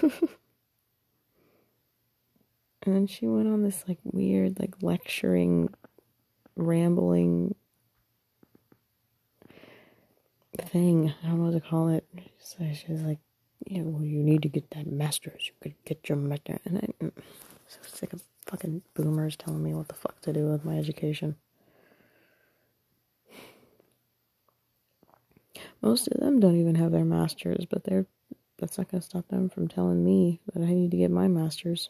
then 2.86 3.08
she 3.08 3.28
went 3.28 3.48
on 3.48 3.64
this 3.64 3.84
like 3.88 4.00
weird, 4.04 4.60
like 4.60 4.76
lecturing, 4.82 5.74
rambling 6.56 7.56
thing. 10.58 11.14
I 11.22 11.28
don't 11.28 11.40
know 11.40 11.52
what 11.52 11.62
to 11.62 11.70
call 11.70 11.90
it. 11.90 12.08
So 12.40 12.64
she's 12.74 13.02
like, 13.02 13.20
yeah, 13.66 13.82
well, 13.82 14.04
you 14.04 14.22
need 14.22 14.42
to 14.44 14.50
get 14.50 14.70
that 14.72 14.88
master's. 14.88 15.48
You 15.48 15.54
could 15.62 15.76
get 15.86 16.10
your 16.10 16.18
master. 16.18 16.60
And 16.66 16.94
I'm 17.02 17.12
mm. 17.12 17.24
so 17.68 17.80
sick 17.88 18.14
of 18.14 18.24
fucking 18.46 18.82
boomers 18.94 19.36
telling 19.36 19.64
me 19.64 19.74
what 19.74 19.88
the 19.88 19.96
fuck 19.96 20.22
to 20.22 20.34
do 20.34 20.48
with 20.48 20.66
my 20.66 20.78
education. 20.78 21.36
Most 25.82 26.08
of 26.08 26.20
them 26.20 26.40
don't 26.40 26.60
even 26.60 26.76
have 26.76 26.92
their 26.92 27.06
masters, 27.06 27.66
but 27.66 27.84
they're 27.84 28.06
that's 28.58 28.78
not 28.78 28.90
to 28.90 29.02
stop 29.02 29.28
them 29.28 29.50
from 29.50 29.68
telling 29.68 30.04
me 30.04 30.40
that 30.54 30.64
I 30.64 30.74
need 30.74 30.92
to 30.92 30.98
get 30.98 31.12
my 31.12 31.28
master's. 31.28 31.90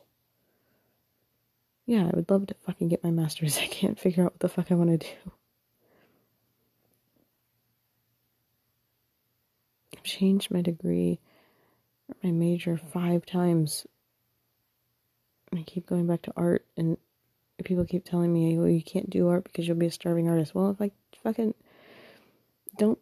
Yeah, 1.85 2.07
I 2.07 2.15
would 2.15 2.29
love 2.29 2.47
to 2.47 2.55
fucking 2.55 2.87
get 2.87 3.03
my 3.03 3.11
master's. 3.11 3.57
I 3.61 3.67
can't 3.67 3.99
figure 3.99 4.25
out 4.25 4.33
what 4.33 4.39
the 4.39 4.49
fuck 4.49 4.71
I 4.71 4.75
want 4.75 4.89
to 4.89 4.97
do. 4.97 5.31
I've 9.95 10.03
changed 10.03 10.51
my 10.51 10.61
degree, 10.61 11.19
my 12.23 12.31
major 12.31 12.77
five 12.77 13.25
times. 13.25 13.85
I 15.53 15.63
keep 15.63 15.87
going 15.87 16.07
back 16.07 16.23
to 16.23 16.33
art, 16.35 16.65
and 16.75 16.97
people 17.63 17.85
keep 17.85 18.05
telling 18.05 18.33
me, 18.33 18.57
well, 18.57 18.67
you 18.67 18.83
can't 18.83 19.09
do 19.09 19.29
art 19.29 19.45
because 19.45 19.67
you'll 19.67 19.77
be 19.77 19.85
a 19.85 19.91
starving 19.91 20.27
artist. 20.27 20.53
Well, 20.53 20.71
if 20.71 20.81
I 20.81 20.91
fucking 21.23 21.53
don't 22.77 22.99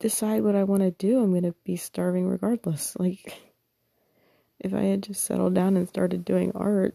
decide 0.00 0.42
what 0.42 0.56
I 0.56 0.64
want 0.64 0.82
to 0.82 0.90
do, 0.90 1.22
I'm 1.22 1.30
going 1.30 1.44
to 1.44 1.54
be 1.64 1.76
starving 1.76 2.26
regardless. 2.26 2.96
Like, 2.98 3.34
if 4.60 4.74
I 4.74 4.82
had 4.82 5.02
just 5.02 5.24
settled 5.24 5.54
down 5.54 5.76
and 5.76 5.88
started 5.88 6.24
doing 6.24 6.52
art 6.54 6.94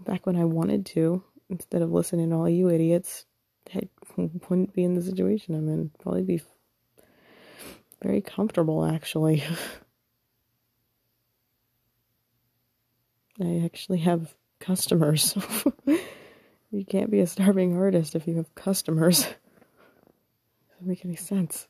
back 0.00 0.24
when 0.24 0.36
I 0.36 0.44
wanted 0.44 0.86
to, 0.86 1.22
instead 1.50 1.82
of 1.82 1.90
listening 1.90 2.30
to 2.30 2.36
all 2.36 2.48
you 2.48 2.68
idiots, 2.68 3.26
I 3.74 3.88
wouldn't 4.16 4.72
be 4.72 4.84
in 4.84 4.94
the 4.94 5.02
situation 5.02 5.54
I'm 5.54 5.68
in. 5.68 5.90
Probably 6.00 6.22
be 6.22 6.42
very 8.02 8.20
comfortable, 8.20 8.84
actually. 8.84 9.42
I 13.40 13.62
actually 13.64 13.98
have 13.98 14.34
customers. 14.60 15.36
you 16.70 16.84
can't 16.84 17.10
be 17.10 17.20
a 17.20 17.26
starving 17.26 17.76
artist 17.76 18.14
if 18.14 18.26
you 18.26 18.36
have 18.36 18.54
customers 18.54 19.22
doesn't 20.82 20.88
make 20.88 21.04
any 21.04 21.16
sense. 21.16 21.68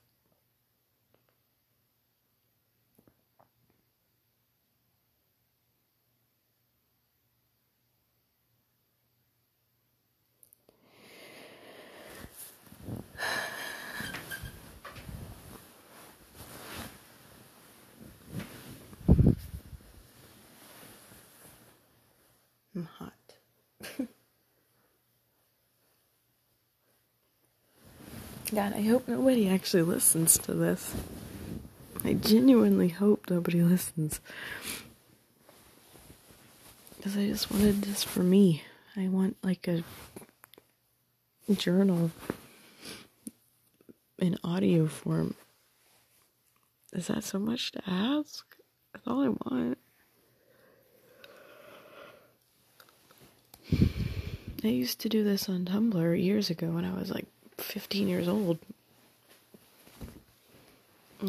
I'm 22.75 22.89
hot. 22.99 23.13
God, 28.55 28.75
I 28.75 28.83
hope 28.83 29.09
nobody 29.09 29.49
actually 29.49 29.83
listens 29.83 30.37
to 30.41 30.53
this. 30.53 30.95
I 32.05 32.13
genuinely 32.13 32.89
hope 32.89 33.31
nobody 33.31 33.63
listens. 33.63 34.21
Because 36.97 37.17
I 37.17 37.29
just 37.29 37.51
wanted 37.51 37.81
this 37.83 38.05
for 38.05 38.23
me. 38.23 38.63
I 38.95 39.09
want 39.09 39.39
like 39.43 39.67
a 39.69 39.83
journal 41.55 42.11
in 44.19 44.37
audio 44.45 44.87
form. 44.87 45.35
Is 46.93 47.07
that 47.07 47.25
so 47.25 47.39
much 47.39 47.73
to 47.73 47.83
ask? 47.87 48.45
That's 48.93 49.07
all 49.07 49.25
I 49.25 49.29
want. 49.29 49.79
I 54.63 54.69
used 54.69 55.01
to 55.01 55.09
do 55.09 55.25
this 55.25 55.49
on 55.49 55.65
Tumblr 55.65 56.23
years 56.23 56.51
ago 56.51 56.67
when 56.69 56.85
I 56.85 56.93
was 56.93 57.11
like 57.11 57.27
15 57.63 58.09
years 58.09 58.29
old. 58.29 58.59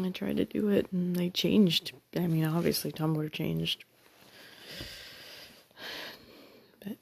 I 0.02 0.10
tried 0.10 0.38
to 0.38 0.44
do 0.44 0.68
it 0.68 0.88
and 0.92 1.14
they 1.14 1.30
changed. 1.30 1.92
I 2.16 2.26
mean, 2.26 2.44
obviously, 2.44 2.90
Tumblr 2.90 3.30
changed. 3.32 3.84
But 6.80 6.92
I 6.92 6.96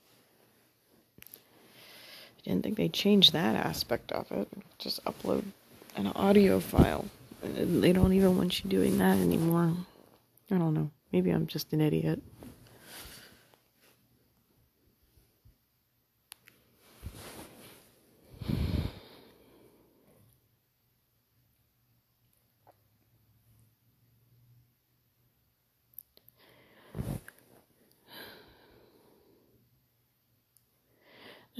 didn't 2.44 2.62
think 2.62 2.76
they 2.76 2.88
changed 2.88 3.32
that 3.32 3.56
aspect 3.56 4.12
of 4.12 4.30
it. 4.30 4.48
Just 4.78 5.02
upload 5.04 5.44
an 5.96 6.08
audio 6.08 6.60
file. 6.60 7.06
They 7.42 7.92
don't 7.92 8.12
even 8.12 8.36
want 8.36 8.62
you 8.62 8.70
doing 8.70 8.98
that 8.98 9.16
anymore. 9.18 9.72
I 10.50 10.58
don't 10.58 10.74
know. 10.74 10.90
Maybe 11.12 11.30
I'm 11.30 11.46
just 11.46 11.72
an 11.72 11.80
idiot. 11.80 12.22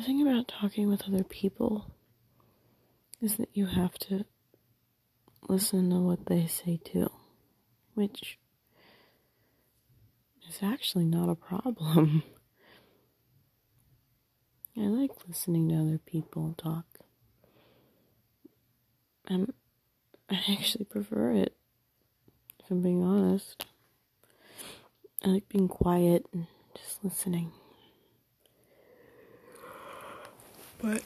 The 0.02 0.06
thing 0.06 0.26
about 0.26 0.48
talking 0.48 0.88
with 0.88 1.06
other 1.06 1.22
people 1.22 1.94
is 3.20 3.36
that 3.36 3.50
you 3.54 3.66
have 3.66 3.94
to 3.98 4.24
listen 5.48 5.90
to 5.90 6.00
what 6.00 6.26
they 6.26 6.48
say 6.48 6.80
too, 6.84 7.08
which 7.94 8.40
is 10.48 10.58
actually 10.60 11.04
not 11.04 11.28
a 11.28 11.36
problem. 11.36 12.24
I 14.76 14.80
like 14.80 15.12
listening 15.28 15.68
to 15.68 15.76
other 15.76 15.98
people 15.98 16.56
talk. 16.58 16.86
I'm, 19.28 19.54
I 20.28 20.40
actually 20.48 20.86
prefer 20.86 21.30
it, 21.30 21.54
if 22.58 22.68
I'm 22.72 22.82
being 22.82 23.04
honest. 23.04 23.66
I 25.24 25.28
like 25.28 25.48
being 25.48 25.68
quiet 25.68 26.26
and 26.32 26.48
just 26.74 27.04
listening. 27.04 27.52
But 30.82 31.02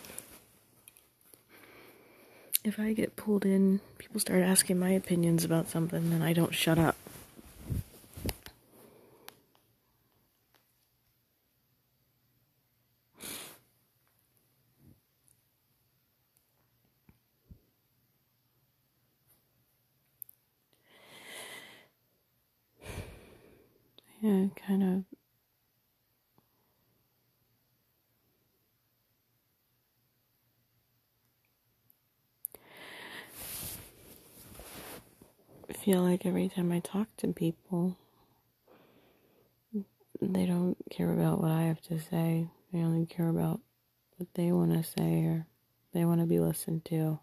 if 2.64 2.80
I 2.80 2.94
get 2.94 3.14
pulled 3.14 3.44
in, 3.44 3.80
people 3.98 4.18
start 4.20 4.40
asking 4.40 4.78
my 4.78 4.88
opinions 4.90 5.44
about 5.44 5.68
something, 5.68 6.08
then 6.08 6.22
I 6.22 6.32
don't 6.32 6.54
shut 6.54 6.78
up. 6.78 6.96
Yeah, 24.22 24.46
kind 24.66 24.82
of 24.82 25.16
feel 35.86 36.02
like 36.02 36.26
every 36.26 36.48
time 36.48 36.72
I 36.72 36.80
talk 36.80 37.06
to 37.18 37.28
people, 37.28 37.96
they 40.20 40.44
don't 40.44 40.76
care 40.90 41.12
about 41.12 41.40
what 41.40 41.52
I 41.52 41.62
have 41.62 41.80
to 41.82 42.00
say. 42.00 42.48
They 42.72 42.80
only 42.80 43.06
care 43.06 43.28
about 43.28 43.60
what 44.16 44.28
they 44.34 44.50
want 44.50 44.72
to 44.72 44.82
say 44.82 45.22
or 45.22 45.46
they 45.94 46.04
want 46.04 46.20
to 46.22 46.26
be 46.26 46.40
listened 46.40 46.84
to. 46.86 47.20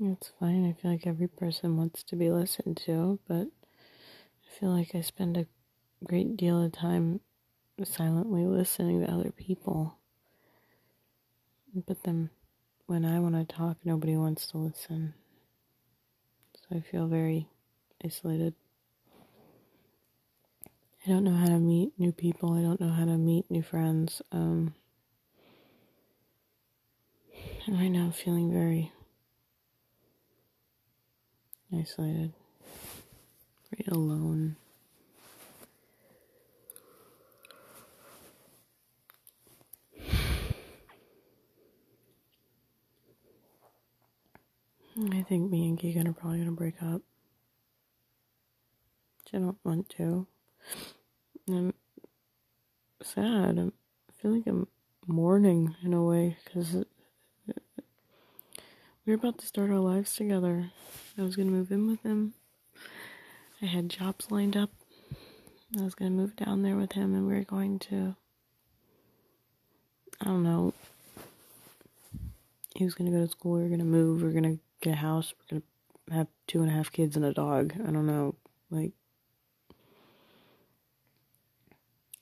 It's 0.00 0.32
fine. 0.40 0.68
I 0.68 0.72
feel 0.72 0.90
like 0.90 1.06
every 1.06 1.28
person 1.28 1.76
wants 1.76 2.02
to 2.02 2.16
be 2.16 2.32
listened 2.32 2.78
to, 2.86 3.20
but 3.28 3.46
I 3.46 4.58
feel 4.58 4.70
like 4.70 4.92
I 4.96 5.02
spend 5.02 5.36
a 5.36 5.46
great 6.04 6.36
deal 6.36 6.60
of 6.60 6.72
time 6.72 7.20
silently 7.84 8.44
listening 8.44 9.04
to 9.04 9.12
other 9.12 9.30
people. 9.30 9.98
But 11.86 12.02
then 12.02 12.30
when 12.86 13.04
I 13.04 13.20
want 13.20 13.36
to 13.36 13.44
talk, 13.44 13.76
nobody 13.84 14.16
wants 14.16 14.48
to 14.48 14.58
listen. 14.58 15.14
I 16.70 16.80
feel 16.80 17.06
very 17.06 17.48
isolated. 18.04 18.54
I 21.06 21.10
don't 21.10 21.24
know 21.24 21.34
how 21.34 21.46
to 21.46 21.58
meet 21.58 21.92
new 21.98 22.12
people. 22.12 22.52
I 22.52 22.60
don't 22.60 22.80
know 22.80 22.90
how 22.90 23.06
to 23.06 23.16
meet 23.16 23.50
new 23.50 23.62
friends. 23.62 24.20
Um, 24.30 24.74
and 27.66 27.78
right 27.78 27.88
now, 27.88 28.04
I'm 28.04 28.12
feeling 28.12 28.52
very 28.52 28.92
isolated, 31.72 32.32
very 33.70 33.86
alone. 33.90 34.56
I 45.00 45.22
think 45.22 45.50
me 45.50 45.68
and 45.68 45.78
Keegan 45.78 46.08
are 46.08 46.12
probably 46.12 46.38
gonna 46.38 46.50
break 46.52 46.82
up. 46.82 47.02
Which 49.18 49.34
I 49.34 49.38
don't 49.38 49.58
want 49.64 49.88
to. 49.90 50.26
I'm 51.48 51.72
sad. 53.02 53.58
I'm, 53.58 53.72
I 54.08 54.12
feel 54.20 54.32
like 54.32 54.46
I'm 54.46 54.66
mourning 55.06 55.76
in 55.84 55.94
a 55.94 56.02
way 56.02 56.36
because 56.44 56.84
we're 59.06 59.14
about 59.14 59.38
to 59.38 59.46
start 59.46 59.70
our 59.70 59.78
lives 59.78 60.16
together. 60.16 60.72
I 61.16 61.22
was 61.22 61.36
gonna 61.36 61.50
move 61.50 61.70
in 61.70 61.86
with 61.86 62.02
him. 62.02 62.34
I 63.62 63.66
had 63.66 63.88
jobs 63.88 64.32
lined 64.32 64.56
up. 64.56 64.70
I 65.78 65.82
was 65.82 65.94
to 66.08 66.16
move 66.16 66.34
down 66.34 66.62
there 66.62 66.76
with 66.76 66.92
him 66.92 67.14
and 67.14 67.26
we 67.28 67.34
were 67.34 67.44
going 67.44 67.78
to, 67.80 68.16
I 70.20 70.24
don't 70.24 70.42
know, 70.42 70.72
he 72.74 72.84
was 72.84 72.94
to 73.12 73.18
go 73.18 73.24
to 73.24 73.30
school, 73.30 73.58
we 73.58 73.68
were 73.68 73.76
to 73.76 73.84
move, 73.84 74.22
we 74.22 74.32
were 74.32 74.40
to 74.40 74.58
get 74.80 74.94
a 74.94 74.96
house, 74.96 75.34
we 75.50 75.56
are 75.56 75.60
going 75.60 75.62
to 76.08 76.14
have 76.14 76.26
two 76.46 76.62
and 76.62 76.70
a 76.70 76.74
half 76.74 76.92
kids 76.92 77.16
and 77.16 77.24
a 77.24 77.32
dog. 77.32 77.74
I 77.74 77.90
don't 77.90 78.06
know, 78.06 78.34
like, 78.70 78.92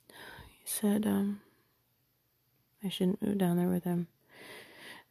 he 0.07 0.13
said, 0.65 1.05
um, 1.05 1.41
I 2.83 2.89
shouldn't 2.89 3.21
move 3.21 3.37
down 3.37 3.57
there 3.57 3.69
with 3.69 3.83
him. 3.83 4.07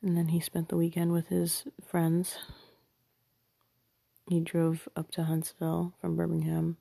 And 0.03 0.17
then 0.17 0.29
he 0.29 0.41
spent 0.41 0.69
the 0.69 0.77
weekend 0.77 1.13
with 1.13 1.29
his 1.29 1.65
friends. 1.85 2.39
He 4.29 4.41
drove 4.41 4.89
up 4.97 5.11
to 5.13 5.25
Huntsville 5.25 5.95
from 6.01 6.17
Birmingham, 6.17 6.77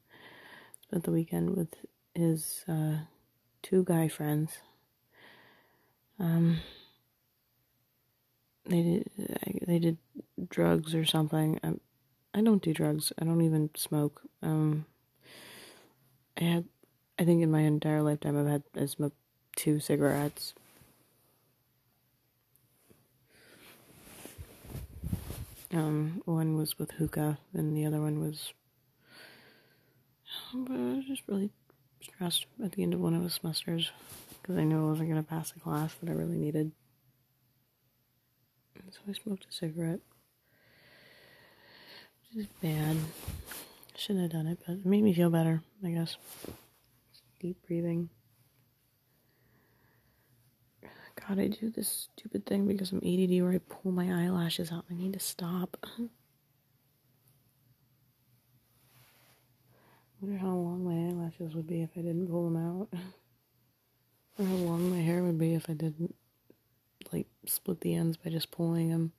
spent 0.82 1.04
the 1.04 1.12
weekend 1.12 1.56
with 1.56 1.76
his 2.14 2.66
uh, 2.68 2.98
two 3.62 3.84
guy 3.84 4.08
friends. 4.08 4.60
Um, 6.20 6.58
they 8.66 8.82
did 8.82 9.12
they 9.68 9.80
did 9.80 9.98
drugs 10.50 10.96
or 10.96 11.06
something. 11.06 11.60
I, 11.64 11.74
I 12.38 12.42
don't 12.42 12.62
do 12.62 12.74
drugs. 12.74 13.12
I 13.20 13.26
don't 13.26 13.42
even 13.42 13.70
smoke. 13.76 14.22
Um, 14.42 14.86
I 16.40 16.44
had, 16.44 16.66
I 17.18 17.24
think 17.24 17.42
in 17.42 17.52
my 17.52 17.62
entire 17.62 18.02
lifetime 18.02 18.38
I've 18.38 18.52
had 18.52 18.64
I 18.80 18.86
smoked 18.86 19.18
two 19.56 19.80
cigarettes 19.80 20.54
Um, 25.76 26.22
one 26.24 26.56
was 26.56 26.80
with 26.80 26.92
hookah, 26.92 27.38
and 27.54 27.76
the 27.76 27.86
other 27.86 28.00
one 28.00 28.22
was. 28.22 28.54
But 30.54 30.74
I 30.74 30.96
was 30.96 31.06
just 31.06 31.24
really 31.28 31.50
stressed 32.02 32.46
at 32.64 32.72
the 32.72 32.84
end 32.84 32.94
of 32.94 33.02
one 33.02 33.14
of 33.14 33.24
the 33.24 33.30
semesters 33.30 33.92
because 34.42 34.58
I 34.58 34.64
knew 34.64 34.86
I 34.86 34.90
wasn't 34.90 35.10
going 35.10 35.22
to 35.22 35.30
pass 35.30 35.52
the 35.52 35.60
class 35.60 35.94
that 35.96 36.10
I 36.10 36.14
really 36.14 36.38
needed. 36.38 36.72
So 38.96 39.02
I 39.10 39.12
smoked 39.12 39.46
a 39.50 39.52
cigarette, 39.52 40.00
which 42.34 42.46
is 42.46 42.48
bad. 42.62 42.96
Shouldn't 43.98 44.24
have 44.24 44.32
done 44.32 44.48
it, 44.48 44.60
but 44.66 44.78
it 44.78 44.86
made 44.86 45.04
me 45.04 45.14
feel 45.14 45.30
better, 45.30 45.62
I 45.84 45.90
guess. 45.90 46.16
Deep 47.42 47.58
breathing. 47.68 48.10
God, 51.28 51.40
I 51.40 51.48
do 51.48 51.70
this 51.70 52.08
stupid 52.16 52.46
thing 52.46 52.68
because 52.68 52.94
I'm 52.94 53.00
ADD 53.00 53.42
where 53.42 53.52
I 53.52 53.58
pull 53.58 53.92
my 53.92 54.06
eyelashes 54.06 54.72
out. 54.72 54.86
I 54.90 54.94
need 54.94 55.12
to 55.14 55.20
stop. 55.20 55.76
I 56.00 56.08
wonder 60.22 60.38
how 60.38 60.54
long 60.54 60.86
my 60.86 61.10
eyelashes 61.10 61.54
would 61.54 61.68
be 61.68 61.82
if 61.82 61.90
I 61.98 62.02
didn't 62.02 62.28
pull 62.28 62.50
them 62.50 62.58
out. 62.58 62.88
Or 64.38 64.44
how 64.44 64.56
long 64.56 64.90
my 64.90 65.00
hair 65.00 65.24
would 65.24 65.38
be 65.38 65.54
if 65.54 65.70
I 65.70 65.74
didn't, 65.74 66.14
like, 67.16 67.28
split 67.46 67.82
the 67.82 67.94
ends 67.94 68.18
by 68.18 68.30
just 68.30 68.52
pulling 68.52 68.90
them. 68.90 69.12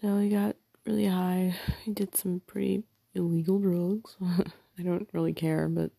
So 0.00 0.18
he 0.18 0.30
got 0.30 0.56
really 0.86 1.06
high. 1.06 1.54
He 1.84 1.92
did 1.92 2.16
some 2.16 2.40
pretty 2.46 2.84
illegal 3.14 3.58
drugs. 3.58 4.16
I 4.78 4.82
don't 4.82 5.08
really 5.12 5.34
care, 5.34 5.68
but 5.68 5.90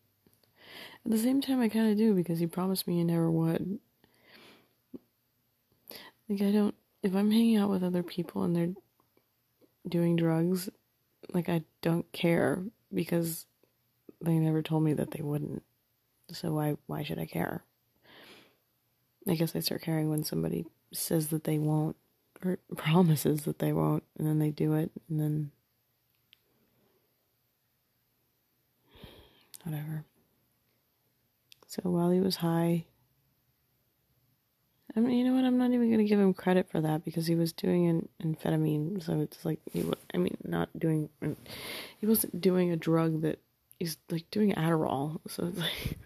at 1.06 1.12
the 1.12 1.18
same 1.18 1.40
time, 1.40 1.62
I 1.62 1.70
kind 1.70 1.92
of 1.92 1.98
do 1.98 2.14
because 2.16 2.40
he 2.40 2.48
promised 2.48 2.88
me 2.88 2.96
he 2.96 3.04
never 3.04 3.30
would. 3.30 3.80
Like, 6.28 6.42
I 6.42 6.52
don't, 6.52 6.76
if 7.04 7.16
I'm 7.16 7.32
hanging 7.32 7.58
out 7.58 7.70
with 7.70 7.84
other 7.84 8.04
people 8.04 8.44
and 8.44 8.56
they're 8.56 8.74
doing 9.88 10.16
drugs, 10.16 10.70
like, 11.32 11.48
I 11.48 11.64
don't 11.82 12.12
care 12.12 12.64
because 12.94 13.46
they 14.22 14.38
never 14.38 14.62
told 14.62 14.84
me 14.84 14.94
that 14.94 15.12
they 15.12 15.22
wouldn't. 15.22 15.64
So 16.32 16.54
why, 16.54 16.78
why 16.88 17.04
should 17.04 17.20
I 17.20 17.26
care? 17.26 17.64
I 19.28 19.36
guess 19.36 19.56
I 19.56 19.60
start 19.60 19.82
caring 19.82 20.10
when 20.10 20.24
somebody 20.24 20.66
says 20.94 21.28
that 21.28 21.44
they 21.44 21.60
won't 21.60 21.96
or 22.44 22.58
promises 22.76 23.44
that 23.44 23.60
they 23.60 23.74
won't 23.74 24.04
and 24.18 24.28
then 24.28 24.40
they 24.40 24.50
do 24.50 24.74
it 24.74 24.92
and 25.10 25.20
then 25.20 25.52
whatever. 29.64 30.06
So 31.68 31.82
while 31.84 32.12
he 32.12 32.20
was 32.20 32.38
high, 32.38 32.86
I 34.96 35.00
mean, 35.00 35.18
you 35.18 35.24
know 35.24 35.36
what? 35.36 35.46
I'm 35.46 35.58
not 35.58 35.72
even 35.72 35.88
going 35.88 36.00
to 36.00 36.10
give 36.10 36.20
him 36.20 36.34
credit 36.34 36.70
for 36.70 36.82
that 36.82 37.06
because 37.06 37.28
he 37.28 37.36
was 37.36 37.54
doing 37.54 37.88
an 37.88 38.10
amphetamine. 38.22 39.02
So 39.02 39.22
it's 39.22 39.46
like, 39.46 39.60
he, 39.72 39.84
was, 39.84 39.96
I 40.14 40.18
mean, 40.18 40.36
not 40.44 40.68
doing, 40.78 41.10
he 42.00 42.06
wasn't 42.06 42.42
doing 42.42 42.72
a 42.72 42.76
drug 42.76 43.22
that 43.22 43.40
he's 43.82 43.98
like 44.12 44.30
doing 44.30 44.54
Adderall. 44.54 45.20
So 45.28 45.48
it's 45.48 45.58
like, 45.58 45.98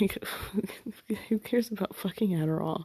like 0.00 1.18
who 1.30 1.38
cares 1.38 1.70
about 1.70 1.96
fucking 1.96 2.30
Adderall? 2.32 2.84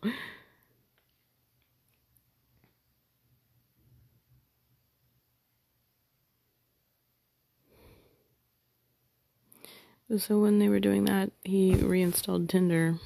So 10.18 10.40
when 10.40 10.60
they 10.60 10.70
were 10.70 10.80
doing 10.80 11.04
that, 11.04 11.32
he 11.44 11.76
reinstalled 11.76 12.48
Tinder. 12.48 12.98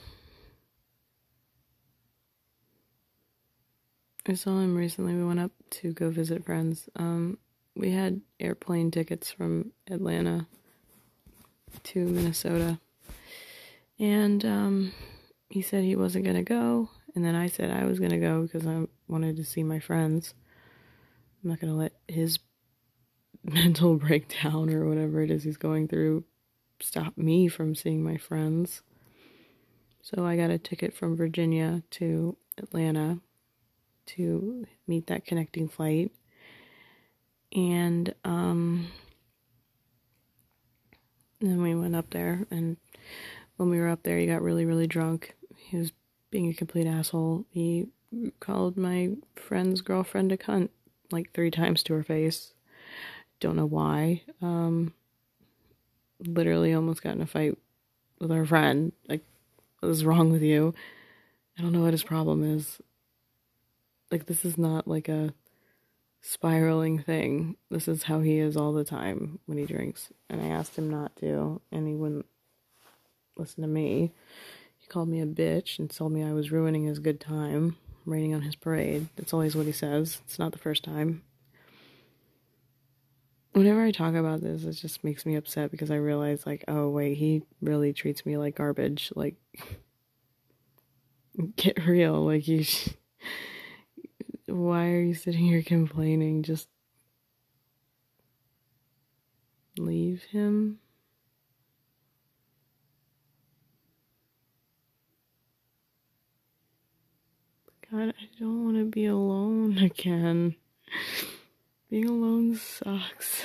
I 4.27 4.35
saw 4.35 4.59
him 4.59 4.77
recently. 4.77 5.15
We 5.15 5.23
went 5.23 5.39
up 5.39 5.51
to 5.71 5.93
go 5.93 6.11
visit 6.11 6.45
friends. 6.45 6.87
Um, 6.95 7.39
we 7.81 7.91
had 7.91 8.21
airplane 8.39 8.91
tickets 8.91 9.31
from 9.31 9.71
Atlanta 9.89 10.45
to 11.83 12.05
Minnesota. 12.05 12.79
And 13.99 14.45
um, 14.45 14.93
he 15.49 15.63
said 15.63 15.83
he 15.83 15.95
wasn't 15.95 16.25
going 16.25 16.37
to 16.37 16.43
go. 16.43 16.89
And 17.15 17.25
then 17.25 17.35
I 17.35 17.47
said 17.47 17.71
I 17.71 17.85
was 17.85 17.97
going 17.97 18.11
to 18.11 18.19
go 18.19 18.43
because 18.43 18.67
I 18.67 18.85
wanted 19.07 19.35
to 19.37 19.43
see 19.43 19.63
my 19.63 19.79
friends. 19.79 20.35
I'm 21.43 21.49
not 21.49 21.59
going 21.59 21.73
to 21.73 21.77
let 21.77 21.93
his 22.07 22.37
mental 23.43 23.95
breakdown 23.95 24.69
or 24.69 24.87
whatever 24.87 25.21
it 25.21 25.31
is 25.31 25.43
he's 25.43 25.57
going 25.57 25.87
through 25.87 26.23
stop 26.79 27.17
me 27.17 27.47
from 27.47 27.75
seeing 27.75 28.03
my 28.03 28.17
friends. 28.17 28.81
So 30.01 30.25
I 30.25 30.35
got 30.35 30.49
a 30.49 30.57
ticket 30.57 30.93
from 30.95 31.15
Virginia 31.15 31.83
to 31.91 32.37
Atlanta 32.57 33.19
to 34.07 34.65
meet 34.87 35.07
that 35.07 35.25
connecting 35.25 35.67
flight. 35.67 36.11
And 37.53 38.13
um, 38.23 38.87
then 41.39 41.61
we 41.61 41.75
went 41.75 41.95
up 41.95 42.09
there, 42.11 42.45
and 42.49 42.77
when 43.57 43.69
we 43.69 43.79
were 43.79 43.89
up 43.89 44.03
there, 44.03 44.17
he 44.17 44.25
got 44.25 44.41
really, 44.41 44.65
really 44.65 44.87
drunk. 44.87 45.35
He 45.57 45.77
was 45.77 45.91
being 46.29 46.49
a 46.49 46.53
complete 46.53 46.87
asshole. 46.87 47.45
He 47.49 47.87
called 48.39 48.77
my 48.77 49.11
friend's 49.35 49.81
girlfriend 49.81 50.31
a 50.31 50.37
cunt 50.37 50.69
like 51.11 51.31
three 51.33 51.51
times 51.51 51.83
to 51.83 51.93
her 51.93 52.03
face. 52.03 52.53
Don't 53.39 53.55
know 53.55 53.65
why. 53.65 54.21
Um, 54.41 54.93
literally 56.19 56.73
almost 56.73 57.01
got 57.01 57.15
in 57.15 57.21
a 57.21 57.27
fight 57.27 57.57
with 58.19 58.31
our 58.31 58.45
friend. 58.45 58.93
Like, 59.09 59.23
what 59.79 59.89
is 59.89 60.05
wrong 60.05 60.31
with 60.31 60.43
you? 60.43 60.73
I 61.57 61.61
don't 61.61 61.73
know 61.73 61.81
what 61.81 61.93
his 61.93 62.03
problem 62.03 62.43
is. 62.43 62.79
Like, 64.09 64.25
this 64.25 64.45
is 64.45 64.57
not 64.57 64.87
like 64.87 65.09
a 65.09 65.33
spiraling 66.21 66.99
thing. 66.99 67.57
This 67.69 67.87
is 67.87 68.03
how 68.03 68.19
he 68.21 68.37
is 68.37 68.55
all 68.55 68.73
the 68.73 68.83
time 68.83 69.39
when 69.45 69.57
he 69.57 69.65
drinks. 69.65 70.09
And 70.29 70.41
I 70.41 70.47
asked 70.47 70.77
him 70.77 70.89
not 70.89 71.15
to, 71.17 71.61
and 71.71 71.87
he 71.87 71.95
wouldn't 71.95 72.25
listen 73.37 73.61
to 73.61 73.67
me. 73.67 74.11
He 74.77 74.87
called 74.87 75.09
me 75.09 75.21
a 75.21 75.25
bitch 75.25 75.79
and 75.79 75.89
told 75.89 76.11
me 76.11 76.23
I 76.23 76.33
was 76.33 76.51
ruining 76.51 76.85
his 76.85 76.99
good 76.99 77.19
time, 77.19 77.77
raining 78.05 78.33
on 78.33 78.41
his 78.41 78.55
parade. 78.55 79.09
That's 79.15 79.33
always 79.33 79.55
what 79.55 79.65
he 79.65 79.71
says. 79.71 80.21
It's 80.25 80.39
not 80.39 80.51
the 80.51 80.59
first 80.59 80.83
time 80.83 81.23
whenever 83.53 83.81
I 83.81 83.91
talk 83.91 84.15
about 84.15 84.41
this, 84.41 84.63
it 84.63 84.73
just 84.73 85.03
makes 85.03 85.25
me 85.25 85.35
upset 85.35 85.71
because 85.71 85.91
I 85.91 85.95
realize, 85.95 86.45
like, 86.45 86.63
oh, 86.67 86.89
wait, 86.89 87.15
he 87.15 87.43
really 87.61 87.93
treats 87.93 88.25
me 88.25 88.37
like 88.37 88.55
garbage. 88.55 89.11
Like, 89.15 89.35
get 91.55 91.85
real. 91.85 92.25
Like, 92.25 92.47
you. 92.47 92.65
Why 94.51 94.89
are 94.89 95.01
you 95.01 95.13
sitting 95.13 95.45
here 95.45 95.63
complaining? 95.63 96.43
Just 96.43 96.67
leave 99.77 100.23
him. 100.23 100.79
God, 107.89 108.09
I 108.09 108.39
don't 108.39 108.63
want 108.65 108.77
to 108.77 108.85
be 108.85 109.05
alone 109.05 109.77
again. 109.77 110.55
Being 111.89 112.07
alone 112.07 112.55
sucks. 112.55 113.43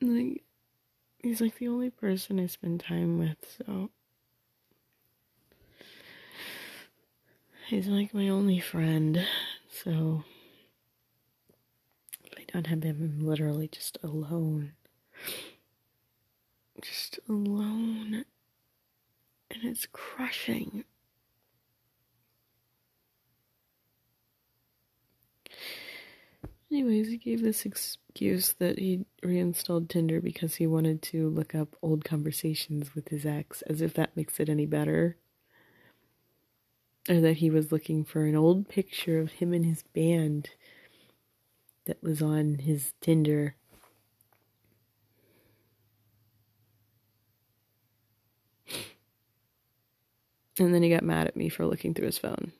Like, 0.00 0.42
he's 1.18 1.40
like 1.40 1.56
the 1.58 1.68
only 1.68 1.90
person 1.90 2.40
I 2.40 2.46
spend 2.46 2.80
time 2.80 3.18
with, 3.18 3.36
so. 3.66 3.90
He's 7.72 7.88
like 7.88 8.12
my 8.12 8.28
only 8.28 8.60
friend, 8.60 9.26
so 9.70 10.24
I 12.36 12.44
don't 12.52 12.66
have 12.66 12.82
him, 12.82 13.16
I'm 13.18 13.26
literally 13.26 13.66
just 13.66 13.96
alone. 14.02 14.72
Just 16.82 17.18
alone. 17.30 18.26
And 19.50 19.64
it's 19.64 19.86
crushing. 19.90 20.84
Anyways, 26.70 27.08
he 27.08 27.16
gave 27.16 27.42
this 27.42 27.64
excuse 27.64 28.52
that 28.58 28.78
he 28.78 29.06
reinstalled 29.22 29.88
Tinder 29.88 30.20
because 30.20 30.56
he 30.56 30.66
wanted 30.66 31.00
to 31.02 31.30
look 31.30 31.54
up 31.54 31.74
old 31.80 32.04
conversations 32.04 32.94
with 32.94 33.08
his 33.08 33.24
ex, 33.24 33.62
as 33.62 33.80
if 33.80 33.94
that 33.94 34.14
makes 34.14 34.38
it 34.40 34.50
any 34.50 34.66
better. 34.66 35.16
Or 37.08 37.20
that 37.20 37.38
he 37.38 37.50
was 37.50 37.72
looking 37.72 38.04
for 38.04 38.24
an 38.24 38.36
old 38.36 38.68
picture 38.68 39.18
of 39.18 39.32
him 39.32 39.52
and 39.52 39.66
his 39.66 39.82
band 39.82 40.50
that 41.84 42.02
was 42.02 42.22
on 42.22 42.58
his 42.60 42.92
Tinder. 43.00 43.56
And 50.58 50.72
then 50.72 50.82
he 50.82 50.90
got 50.90 51.02
mad 51.02 51.26
at 51.26 51.36
me 51.36 51.48
for 51.48 51.66
looking 51.66 51.92
through 51.92 52.06
his 52.06 52.18
phone. 52.18 52.52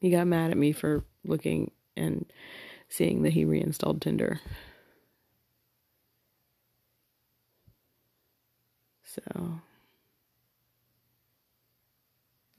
He 0.00 0.10
got 0.10 0.26
mad 0.26 0.50
at 0.50 0.56
me 0.56 0.72
for 0.72 1.04
looking 1.24 1.72
and 1.96 2.24
seeing 2.88 3.22
that 3.22 3.32
he 3.32 3.44
reinstalled 3.44 4.00
Tinder. 4.00 4.40
So 9.04 9.60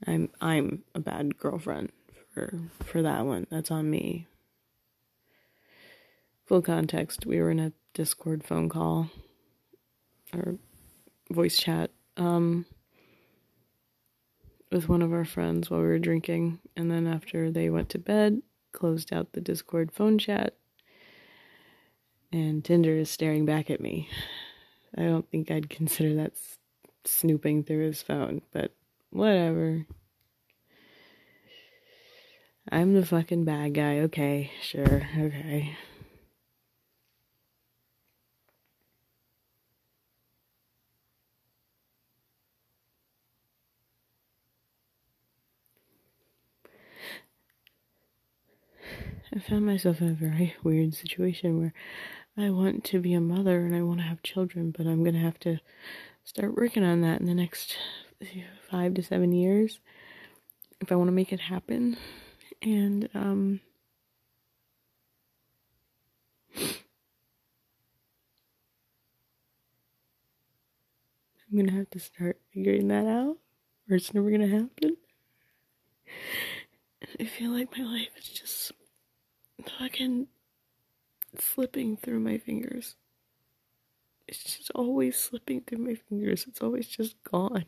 I'm 0.06 0.30
I'm 0.40 0.84
a 0.94 1.00
bad 1.00 1.36
girlfriend 1.38 1.92
for 2.32 2.58
for 2.84 3.02
that 3.02 3.26
one. 3.26 3.46
That's 3.50 3.70
on 3.70 3.90
me. 3.90 4.26
Full 6.46 6.62
context, 6.62 7.26
we 7.26 7.40
were 7.40 7.50
in 7.50 7.60
a 7.60 7.72
Discord 7.94 8.44
phone 8.44 8.68
call 8.68 9.10
or 10.32 10.56
voice 11.30 11.56
chat 11.56 11.90
um 12.16 12.66
with 14.70 14.88
one 14.88 15.02
of 15.02 15.12
our 15.12 15.24
friends 15.24 15.68
while 15.68 15.80
we 15.80 15.86
were 15.86 15.98
drinking, 15.98 16.60
and 16.76 16.90
then 16.90 17.06
after 17.06 17.50
they 17.50 17.70
went 17.70 17.88
to 17.90 17.98
bed, 17.98 18.40
closed 18.72 19.12
out 19.12 19.32
the 19.32 19.40
Discord 19.40 19.92
phone 19.92 20.18
chat, 20.18 20.54
and 22.32 22.64
Tinder 22.64 22.96
is 22.96 23.10
staring 23.10 23.44
back 23.44 23.70
at 23.70 23.80
me. 23.80 24.08
I 24.96 25.02
don't 25.02 25.28
think 25.28 25.50
I'd 25.50 25.70
consider 25.70 26.14
that 26.16 26.32
snooping 27.04 27.64
through 27.64 27.86
his 27.86 28.02
phone, 28.02 28.42
but 28.52 28.72
whatever. 29.10 29.86
I'm 32.70 32.94
the 32.94 33.04
fucking 33.04 33.44
bad 33.44 33.74
guy. 33.74 33.98
Okay, 34.00 34.50
sure, 34.62 35.08
okay. 35.18 35.76
I 49.32 49.38
found 49.38 49.64
myself 49.64 50.00
in 50.00 50.08
a 50.08 50.12
very 50.12 50.56
weird 50.64 50.94
situation 50.94 51.58
where 51.58 51.72
I 52.36 52.50
want 52.50 52.84
to 52.84 53.00
be 53.00 53.12
a 53.12 53.20
mother 53.20 53.60
and 53.60 53.74
I 53.74 53.82
want 53.82 54.00
to 54.00 54.06
have 54.06 54.22
children, 54.22 54.72
but 54.76 54.86
I'm 54.86 55.04
going 55.04 55.14
to 55.14 55.20
have 55.20 55.38
to 55.40 55.60
start 56.24 56.56
working 56.56 56.82
on 56.82 57.00
that 57.02 57.20
in 57.20 57.26
the 57.26 57.34
next 57.34 57.76
five 58.70 58.94
to 58.94 59.02
seven 59.02 59.32
years 59.32 59.80
if 60.80 60.92
I 60.92 60.96
want 60.96 61.08
to 61.08 61.12
make 61.12 61.32
it 61.32 61.40
happen. 61.40 61.96
And, 62.62 63.08
um, 63.14 63.60
I'm 71.50 71.56
to 71.66 71.72
have 71.72 71.90
to 71.90 71.98
start 71.98 72.40
figuring 72.54 72.88
that 72.88 73.06
out, 73.06 73.38
or 73.88 73.96
it's 73.96 74.14
never 74.14 74.30
to 74.42 74.48
happen. 74.48 74.96
I 77.18 77.24
feel 77.24 77.50
like 77.50 77.76
my 77.76 77.84
life 77.84 78.10
is 78.16 78.28
just 78.28 78.72
fucking 79.78 80.28
slipping 81.38 81.96
through 81.96 82.20
my 82.20 82.38
fingers. 82.38 82.96
It's 84.26 84.42
just 84.44 84.70
always 84.74 85.18
slipping 85.18 85.60
through 85.62 85.78
my 85.78 85.94
fingers. 85.94 86.46
It's 86.48 86.62
always 86.62 86.86
just 86.86 87.22
gone. 87.24 87.66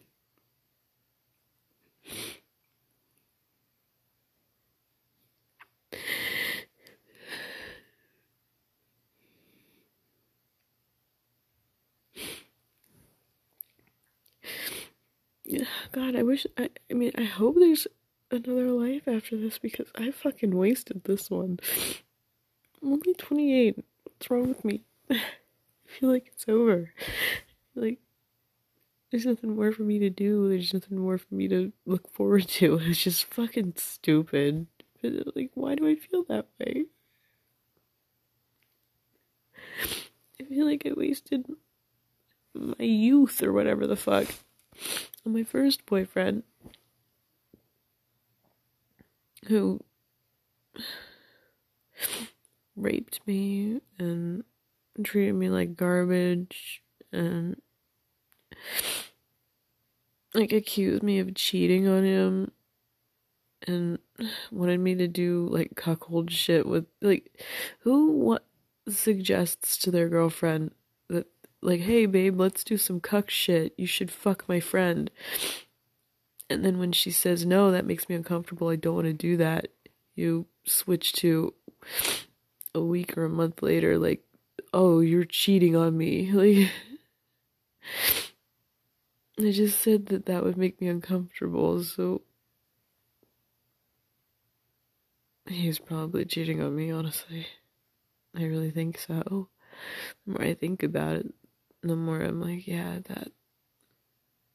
God, 15.93 16.17
I 16.17 16.23
wish. 16.23 16.47
I, 16.57 16.71
I 16.91 16.95
mean, 16.95 17.13
I 17.17 17.25
hope 17.25 17.57
there's 17.57 17.87
another 18.31 18.71
life 18.71 19.07
after 19.07 19.37
this 19.37 19.59
because 19.59 19.89
I 19.95 20.11
fucking 20.11 20.57
wasted 20.57 21.05
this 21.05 21.31
one. 21.31 21.61
I'm 22.83 22.93
only 22.93 23.15
28. 23.15 23.85
What's 24.05 24.31
wrong 24.31 24.49
with 24.49 24.65
me? 24.65 24.83
I 25.11 25.21
feel 25.87 26.11
like 26.11 26.29
it's 26.29 26.47
over. 26.49 26.93
Like, 27.75 27.99
there's 29.13 29.27
nothing 29.27 29.55
more 29.55 29.73
for 29.73 29.83
me 29.83 29.99
to 29.99 30.09
do. 30.09 30.49
There's 30.49 30.73
nothing 30.73 30.99
more 30.99 31.19
for 31.19 31.35
me 31.35 31.47
to 31.49 31.71
look 31.85 32.11
forward 32.11 32.49
to. 32.49 32.79
It's 32.83 33.05
just 33.05 33.27
fucking 33.27 33.75
stupid. 33.77 34.67
But, 35.03 35.37
like, 35.37 35.51
why 35.55 35.75
do 35.75 35.87
I 35.87 35.97
feel 35.97 36.25
that 36.25 36.47
way? 36.59 36.87
I 40.41 40.45
feel 40.45 40.65
like 40.65 40.87
I 40.87 40.93
wasted 40.97 41.47
my 42.55 42.85
youth 42.85 43.43
or 43.43 43.53
whatever 43.53 43.87
the 43.87 43.97
fuck 43.97 44.29
on 45.27 45.33
my 45.35 45.43
first 45.43 45.85
boyfriend 45.85 46.43
who 49.47 49.81
raped 52.77 53.21
me 53.27 53.81
and 53.99 54.45
treated 55.05 55.35
me 55.35 55.51
like 55.51 55.77
garbage 55.77 56.83
and 57.13 57.61
like 60.35 60.53
accused 60.53 61.03
me 61.03 61.19
of 61.19 61.35
cheating 61.35 61.87
on 61.87 62.05
him 62.05 62.53
and 63.67 63.99
wanted 64.51 64.81
me 64.81 64.95
to 64.95 65.07
do 65.07 65.47
like 65.51 65.77
cuckold 65.77 66.31
shit 66.31 66.67
with 66.67 66.87
like 67.01 67.41
who 67.81 68.11
what 68.13 68.45
suggests 68.89 69.77
to 69.77 69.91
their 69.91 70.09
girlfriend 70.09 70.73
that 71.09 71.27
like 71.61 71.81
hey 71.81 72.07
babe 72.07 72.41
let's 72.41 72.65
do 72.65 72.77
some 72.77 72.99
cuck 72.99 73.31
shit 73.31 73.73
you 73.77 73.87
should 73.87 74.11
fuck 74.11 74.49
my 74.49 74.59
friend 74.59 75.11
and 76.53 76.63
then 76.63 76.79
when 76.79 76.93
she 76.93 77.11
says 77.11 77.47
no, 77.47 77.71
that 77.71 77.87
makes 77.87 78.11
me 78.11 78.15
uncomfortable. 78.15 78.69
I 78.69 78.77
don't 78.77 78.95
want 78.95 79.07
to 79.07 79.15
do 79.15 79.39
that. 79.39 79.69
You 80.15 80.47
switch 80.67 81.15
to 81.15 81.55
a 82.75 82.81
week 82.81 83.17
or 83.17 83.25
a 83.25 83.31
month 83.31 83.63
later, 83.63 83.99
like, 83.99 84.23
oh, 84.75 85.01
you're 85.01 85.25
cheating 85.25 85.75
on 85.75 85.97
me. 85.97 86.31
Like, 86.33 86.71
I 89.45 89.51
just 89.53 89.81
said 89.81 90.07
that 90.07 90.27
that 90.27 90.45
would 90.45 90.57
make 90.57 90.81
me 90.81 90.89
uncomfortable, 90.89 91.83
so. 91.85 92.23
He's 95.47 95.79
probably 95.79 96.25
cheating 96.25 96.63
on 96.63 96.75
me, 96.77 96.91
honestly. 96.91 97.47
I 98.35 98.45
really 98.45 98.71
think 98.71 98.99
so. 98.99 99.49
The 100.27 100.33
more 100.33 100.43
I 100.43 100.55
think 100.55 100.83
about 100.83 101.17
it, 101.17 101.35
the 101.83 101.97
more 101.97 102.23
I'm 102.23 102.41
like, 102.41 102.67
yeah, 102.67 103.01
that 103.05 103.33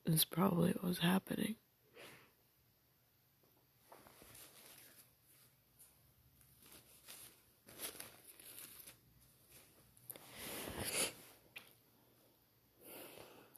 is 0.05 0.25
probably 0.25 0.71
what 0.71 0.83
was 0.83 0.99
happening. 0.99 1.55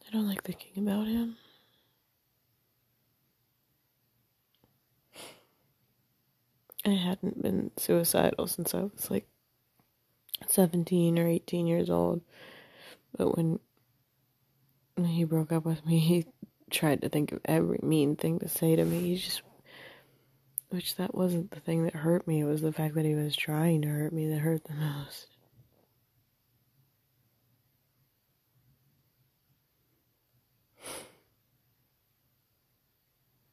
I 0.09 0.11
don't 0.13 0.27
like 0.27 0.43
thinking 0.43 0.87
about 0.87 1.05
him. 1.05 1.35
I 6.83 6.91
hadn't 6.91 7.43
been 7.43 7.69
suicidal 7.77 8.47
since 8.47 8.73
I 8.73 8.83
was 8.83 9.11
like 9.11 9.27
17 10.47 11.19
or 11.19 11.27
18 11.27 11.67
years 11.67 11.91
old. 11.91 12.21
But 13.15 13.37
when, 13.37 13.59
he 15.05 15.25
broke 15.25 15.51
up 15.51 15.65
with 15.65 15.85
me, 15.85 15.99
he 15.99 16.25
tried 16.71 17.01
to 17.01 17.09
think 17.09 17.31
of 17.31 17.41
every 17.45 17.79
mean 17.83 18.15
thing 18.15 18.39
to 18.39 18.49
say 18.49 18.75
to 18.75 18.85
me. 18.85 19.01
He 19.01 19.17
just, 19.17 19.43
which 20.69 20.95
that 20.95 21.13
wasn't 21.13 21.51
the 21.51 21.59
thing 21.59 21.83
that 21.83 21.93
hurt 21.93 22.27
me. 22.27 22.39
It 22.39 22.45
was 22.45 22.61
the 22.61 22.73
fact 22.73 22.95
that 22.95 23.05
he 23.05 23.13
was 23.13 23.35
trying 23.35 23.83
to 23.83 23.89
hurt 23.89 24.13
me 24.13 24.27
that 24.29 24.39
hurt 24.39 24.63
the 24.63 24.73
most. 24.73 25.27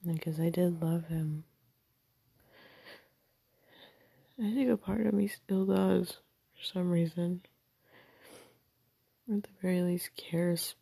Because 0.07 0.39
I 0.39 0.51
did 0.51 0.81
love 0.81 1.07
him. 1.09 1.45
I 4.39 4.55
think 4.55 4.71
a 4.71 4.77
part 4.77 5.07
of 5.07 5.15
me 5.15 5.27
still 5.27 5.67
does, 5.67 6.19
for 6.55 6.65
some 6.65 6.91
reason. 6.91 7.41
Or 9.29 9.37
at 9.37 9.43
the 9.43 9.49
very 9.61 9.83
least, 9.83 10.11
cares 10.17 10.77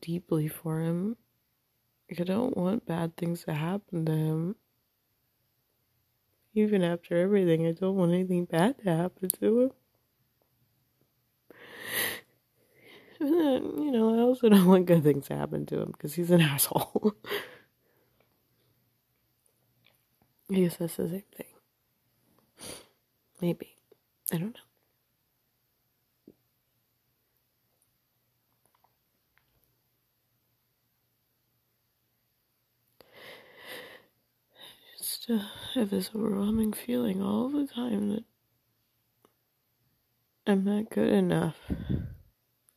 deeply 0.00 0.46
for 0.46 0.80
him. 0.80 1.16
Like, 2.08 2.20
I 2.20 2.24
don't 2.24 2.56
want 2.56 2.86
bad 2.86 3.16
things 3.16 3.44
to 3.44 3.54
happen 3.54 4.04
to 4.06 4.12
him. 4.12 4.56
Even 6.54 6.84
after 6.84 7.16
everything, 7.16 7.66
I 7.66 7.72
don't 7.72 7.96
want 7.96 8.12
anything 8.12 8.44
bad 8.44 8.78
to 8.84 8.94
happen 8.94 9.28
to 9.40 9.60
him. 9.62 9.70
You 13.20 13.90
know, 13.92 14.14
I 14.14 14.22
also 14.22 14.48
don't 14.48 14.66
want 14.66 14.86
good 14.86 15.02
things 15.02 15.26
to 15.26 15.36
happen 15.36 15.66
to 15.66 15.80
him 15.80 15.92
because 15.92 16.14
he's 16.14 16.30
an 16.30 16.40
asshole. 16.42 17.14
I 20.50 20.54
guess 20.54 20.76
that's 20.76 20.96
the 20.96 21.08
same 21.08 21.22
thing. 21.36 21.46
Maybe. 23.40 23.74
I 24.32 24.38
don't 24.38 24.54
know. 24.54 24.60
I 34.78 34.98
just 34.98 35.30
uh, 35.30 35.38
have 35.74 35.90
this 35.90 36.10
overwhelming 36.14 36.72
feeling 36.72 37.22
all 37.22 37.48
the 37.48 37.66
time 37.66 38.08
that 38.10 38.24
I'm 40.46 40.64
not 40.64 40.90
good 40.90 41.12
enough 41.12 41.56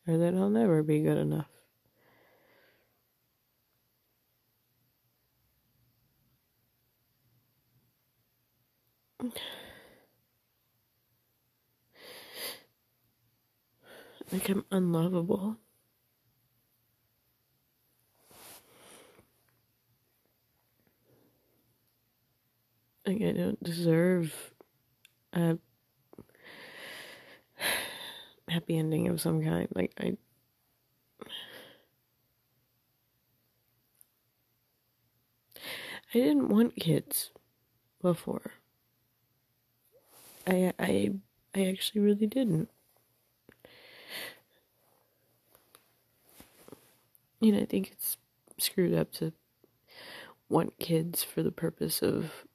or 0.10 0.18
that 0.18 0.34
I'll 0.34 0.50
never 0.50 0.82
be 0.82 1.02
good 1.02 1.20
enough. 1.20 1.46
Like 14.32 14.50
I'm 14.50 14.66
unlovable. 14.72 15.58
Like 23.06 23.22
I 23.22 23.32
don't 23.32 23.62
deserve 23.64 24.54
a 25.34 25.60
happy 28.50 28.78
ending 28.78 29.08
of 29.08 29.22
some 29.22 29.44
kind. 29.44 29.68
Like 29.74 29.94
I 30.00 30.18
I 36.14 36.18
didn't 36.18 36.50
want 36.50 36.76
kids 36.76 37.32
before. 38.02 38.54
I 40.48 40.74
I 40.80 41.12
I 41.56 41.66
actually 41.66 42.02
really 42.02 42.28
didn't. 42.28 42.70
You 47.40 47.54
know, 47.54 47.60
I 47.60 47.66
think 47.66 47.92
it's 47.92 48.18
screwed 48.58 48.94
up 48.94 49.12
to 49.14 49.32
want 50.50 50.78
kids 50.80 51.24
for 51.24 51.44
the 51.44 51.52
purpose 51.52 52.02
of 52.02 52.46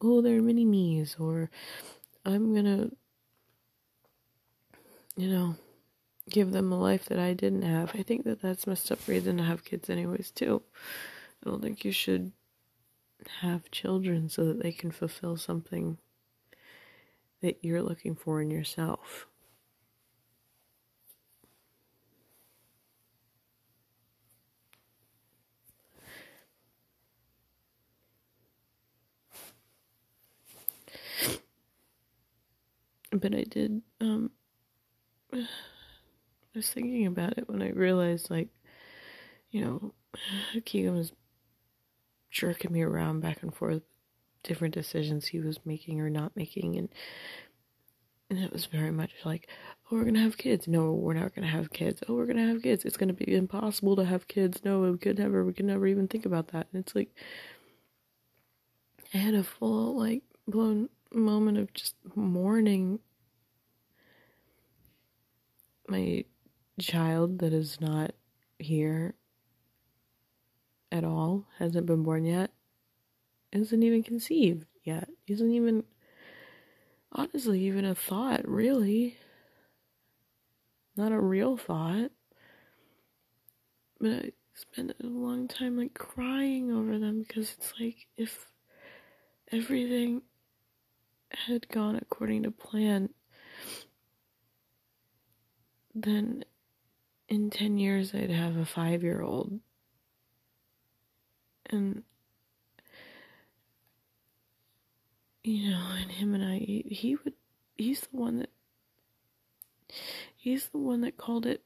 oh, 0.00 0.20
they're 0.20 0.42
mini 0.42 0.64
me's 0.64 1.16
or 1.18 1.50
I'm 2.24 2.54
gonna 2.54 2.90
you 5.18 5.28
know, 5.28 5.56
give 6.30 6.52
them 6.52 6.72
a 6.72 6.80
life 6.80 7.06
that 7.06 7.18
I 7.20 7.34
didn't 7.34 7.62
have. 7.62 7.92
I 7.94 8.02
think 8.04 8.24
that 8.24 8.42
that's 8.42 8.66
messed 8.66 8.92
up 8.92 9.06
reason 9.08 9.38
to 9.38 9.44
have 9.44 9.64
kids, 9.64 9.90
anyways, 9.90 10.32
too. 10.32 10.62
I 11.46 11.50
don't 11.50 11.62
think 11.62 11.84
you 11.84 11.92
should 11.92 12.32
have 13.42 13.70
children 13.70 14.28
so 14.28 14.44
that 14.44 14.60
they 14.60 14.72
can 14.72 14.90
fulfill 14.90 15.36
something 15.36 15.98
that 17.40 17.58
you're 17.64 17.82
looking 17.82 18.14
for 18.14 18.40
in 18.40 18.48
yourself. 18.48 19.26
But 33.10 33.34
I 33.34 33.44
did 33.44 33.82
um 34.00 34.30
I 36.54 36.58
was 36.58 36.70
thinking 36.70 37.06
about 37.06 37.38
it 37.38 37.48
when 37.48 37.62
I 37.62 37.70
realized, 37.70 38.30
like, 38.30 38.48
you 39.50 39.64
know, 39.64 39.94
Keegan 40.64 40.96
was 40.96 41.12
jerking 42.30 42.72
me 42.72 42.82
around 42.82 43.20
back 43.20 43.42
and 43.42 43.54
forth, 43.54 43.82
different 44.42 44.74
decisions 44.74 45.26
he 45.26 45.40
was 45.40 45.60
making 45.64 46.00
or 46.00 46.10
not 46.10 46.36
making, 46.36 46.76
and 46.76 46.88
and 48.30 48.38
it 48.38 48.52
was 48.52 48.66
very 48.66 48.90
much 48.90 49.12
like, 49.24 49.48
oh, 49.90 49.96
we're 49.96 50.04
gonna 50.04 50.20
have 50.20 50.36
kids. 50.36 50.68
No, 50.68 50.92
we're 50.92 51.14
not 51.14 51.34
gonna 51.34 51.46
have 51.46 51.70
kids. 51.72 52.02
Oh, 52.08 52.14
we're 52.14 52.26
gonna 52.26 52.46
have 52.46 52.62
kids. 52.62 52.84
It's 52.84 52.96
gonna 52.96 53.14
be 53.14 53.34
impossible 53.34 53.96
to 53.96 54.04
have 54.04 54.28
kids. 54.28 54.60
No, 54.64 54.80
we 54.80 54.98
could 54.98 55.18
never. 55.18 55.44
We 55.44 55.52
could 55.54 55.64
never 55.66 55.86
even 55.86 56.08
think 56.08 56.26
about 56.26 56.48
that. 56.48 56.68
And 56.72 56.80
it's 56.80 56.94
like, 56.94 57.08
I 59.14 59.18
had 59.18 59.34
a 59.34 59.42
full 59.44 59.98
like 59.98 60.22
blown 60.46 60.88
moment 61.12 61.58
of 61.58 61.72
just 61.72 61.94
mourning 62.14 63.00
my 65.88 66.24
child 66.80 67.38
that 67.40 67.52
is 67.52 67.80
not 67.80 68.12
here 68.58 69.14
at 70.90 71.04
all, 71.04 71.46
hasn't 71.58 71.86
been 71.86 72.02
born 72.02 72.24
yet, 72.24 72.50
isn't 73.52 73.82
even 73.82 74.02
conceived 74.02 74.66
yet, 74.84 75.08
isn't 75.26 75.50
even, 75.50 75.84
honestly, 77.12 77.60
even 77.60 77.84
a 77.84 77.94
thought, 77.94 78.46
really. 78.48 79.16
Not 80.96 81.12
a 81.12 81.20
real 81.20 81.56
thought. 81.56 82.10
But 84.00 84.10
I 84.10 84.32
spent 84.54 84.94
a 85.02 85.06
long 85.06 85.48
time 85.48 85.76
like 85.76 85.94
crying 85.94 86.72
over 86.72 86.98
them 86.98 87.22
because 87.22 87.54
it's 87.56 87.72
like 87.80 88.06
if 88.16 88.46
everything 89.52 90.22
had 91.30 91.68
gone 91.68 91.96
according 91.96 92.44
to 92.44 92.50
plan, 92.50 93.10
then 96.02 96.44
in 97.28 97.50
10 97.50 97.78
years 97.78 98.14
I'd 98.14 98.30
have 98.30 98.56
a 98.56 98.64
five 98.64 99.02
year 99.02 99.22
old. 99.22 99.60
And, 101.70 102.02
you 105.44 105.70
know, 105.70 105.84
and 106.00 106.10
him 106.10 106.34
and 106.34 106.42
I, 106.44 106.58
he 106.58 107.16
would, 107.22 107.34
he's 107.76 108.00
the 108.00 108.16
one 108.16 108.38
that, 108.38 108.50
he's 110.36 110.68
the 110.68 110.78
one 110.78 111.02
that 111.02 111.18
called 111.18 111.44
it 111.46 111.62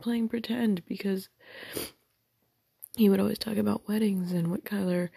playing 0.00 0.28
pretend 0.28 0.84
because 0.86 1.28
he 2.96 3.08
would 3.08 3.20
always 3.20 3.38
talk 3.38 3.56
about 3.56 3.88
weddings 3.88 4.32
and 4.32 4.50
what 4.50 4.64
color, 4.64 5.10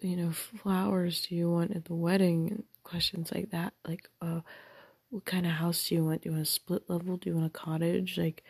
you 0.00 0.16
know, 0.16 0.32
flowers 0.32 1.26
do 1.26 1.34
you 1.34 1.50
want 1.50 1.76
at 1.76 1.84
the 1.84 1.94
wedding 1.94 2.50
and 2.50 2.64
questions 2.82 3.30
like 3.32 3.50
that. 3.50 3.72
Like, 3.86 4.08
uh, 4.20 4.40
what 5.14 5.26
kind 5.26 5.46
of 5.46 5.52
house 5.52 5.88
do 5.88 5.94
you 5.94 6.04
want? 6.04 6.22
Do 6.22 6.30
you 6.30 6.32
want 6.32 6.48
a 6.48 6.50
split 6.50 6.90
level? 6.90 7.16
Do 7.16 7.30
you 7.30 7.36
want 7.36 7.46
a 7.46 7.50
cottage? 7.50 8.18
Like, 8.18 8.42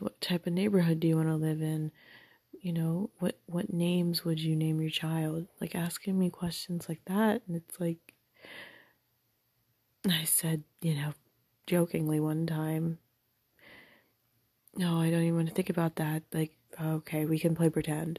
what 0.00 0.20
type 0.20 0.44
of 0.48 0.52
neighborhood 0.52 0.98
do 0.98 1.06
you 1.06 1.14
want 1.14 1.28
to 1.28 1.36
live 1.36 1.62
in? 1.62 1.92
You 2.60 2.72
know, 2.72 3.10
what 3.20 3.38
what 3.46 3.72
names 3.72 4.24
would 4.24 4.40
you 4.40 4.56
name 4.56 4.80
your 4.80 4.90
child? 4.90 5.46
Like 5.60 5.76
asking 5.76 6.18
me 6.18 6.30
questions 6.30 6.88
like 6.88 7.02
that, 7.06 7.42
and 7.46 7.54
it's 7.54 7.78
like, 7.78 8.12
I 10.10 10.24
said, 10.24 10.64
you 10.82 10.94
know, 10.94 11.14
jokingly 11.68 12.18
one 12.18 12.48
time, 12.48 12.98
no, 14.74 15.00
I 15.00 15.10
don't 15.10 15.22
even 15.22 15.36
want 15.36 15.48
to 15.48 15.54
think 15.54 15.70
about 15.70 15.94
that. 15.94 16.24
Like, 16.32 16.54
oh, 16.80 16.94
okay, 16.94 17.24
we 17.24 17.38
can 17.38 17.54
play 17.54 17.70
pretend. 17.70 18.18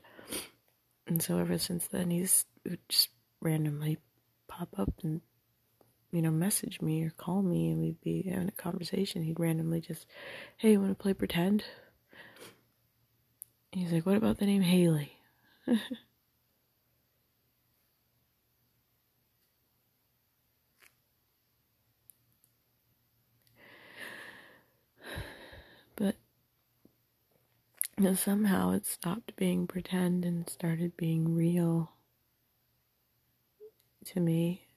And 1.08 1.22
so 1.22 1.38
ever 1.38 1.58
since 1.58 1.88
then, 1.88 2.10
he's 2.10 2.46
just 2.88 3.10
randomly 3.42 3.98
pop 4.48 4.70
up 4.80 4.94
and 5.04 5.20
you 6.12 6.22
know, 6.22 6.32
message 6.32 6.82
me 6.82 7.04
or 7.04 7.12
call 7.12 7.42
me 7.42 7.70
and 7.70 7.80
we'd 7.82 8.02
be 8.02 8.24
having 8.24 8.48
a 8.48 8.52
conversation. 8.52 9.24
He'd 9.24 9.40
randomly 9.40 9.82
just, 9.82 10.06
hey, 10.58 10.72
you 10.74 10.80
want 10.80 10.92
to 10.98 11.02
play 11.02 11.14
pretend? 11.14 11.64
he's 13.72 13.92
like, 13.92 14.06
what 14.06 14.18
about 14.18 14.38
the 14.40 14.46
name 14.46 14.62
Haley? 14.62 15.14
but 25.96 26.16
you 27.98 28.04
know, 28.06 28.14
somehow 28.14 28.72
it 28.72 28.86
stopped 28.86 29.36
being 29.36 29.68
pretend 29.68 30.26
and 30.26 30.50
started 30.50 30.96
being 30.98 31.36
real 31.36 31.92
to 34.06 34.20
me. 34.20 34.69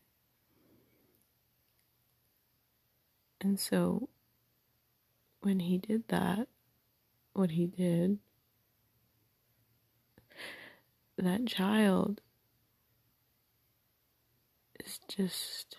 And 3.43 3.59
so 3.59 4.09
when 5.41 5.59
he 5.59 5.77
did 5.77 6.07
that, 6.09 6.47
what 7.33 7.51
he 7.51 7.67
did 7.67 8.19
that 11.19 11.47
child 11.47 12.21
is 14.85 15.01
just 15.09 15.77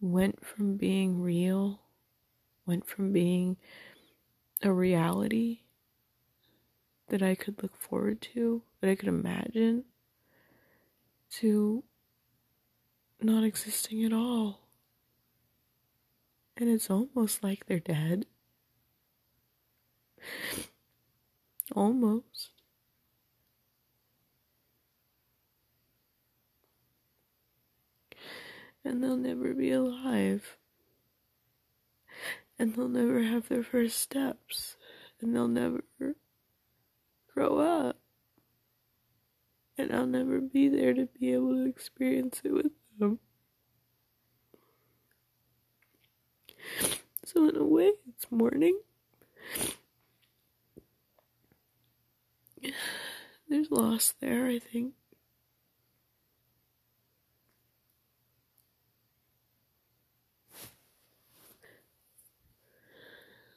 went 0.00 0.44
from 0.44 0.76
being 0.76 1.22
real, 1.22 1.80
went 2.66 2.84
from 2.84 3.12
being 3.12 3.56
a 4.62 4.72
reality 4.72 5.60
that 7.08 7.22
I 7.22 7.36
could 7.36 7.62
look 7.62 7.76
forward 7.76 8.20
to, 8.34 8.62
that 8.80 8.90
I 8.90 8.94
could 8.96 9.08
imagine, 9.08 9.84
to 11.38 11.84
not 13.22 13.44
existing 13.44 14.04
at 14.04 14.12
all. 14.12 14.60
And 16.56 16.68
it's 16.68 16.90
almost 16.90 17.42
like 17.42 17.66
they're 17.66 17.78
dead. 17.78 18.26
Almost. 21.74 22.50
And 28.84 29.02
they'll 29.02 29.16
never 29.16 29.54
be 29.54 29.70
alive. 29.70 30.58
And 32.58 32.74
they'll 32.74 32.88
never 32.88 33.22
have 33.22 33.48
their 33.48 33.62
first 33.62 33.98
steps. 33.98 34.76
And 35.20 35.34
they'll 35.34 35.48
never 35.48 35.82
grow 37.32 37.58
up. 37.58 37.98
And 39.78 39.94
I'll 39.94 40.06
never 40.06 40.40
be 40.40 40.68
there 40.68 40.92
to 40.94 41.08
be 41.18 41.32
able 41.32 41.54
to 41.54 41.66
experience 41.66 42.42
it 42.44 42.52
with. 42.52 42.72
Um, 43.00 43.18
so, 47.24 47.48
in 47.48 47.56
a 47.56 47.64
way, 47.64 47.92
it's 48.08 48.26
mourning. 48.30 48.78
There's 53.48 53.70
loss 53.70 54.14
there, 54.20 54.46
I 54.46 54.58
think. 54.58 54.94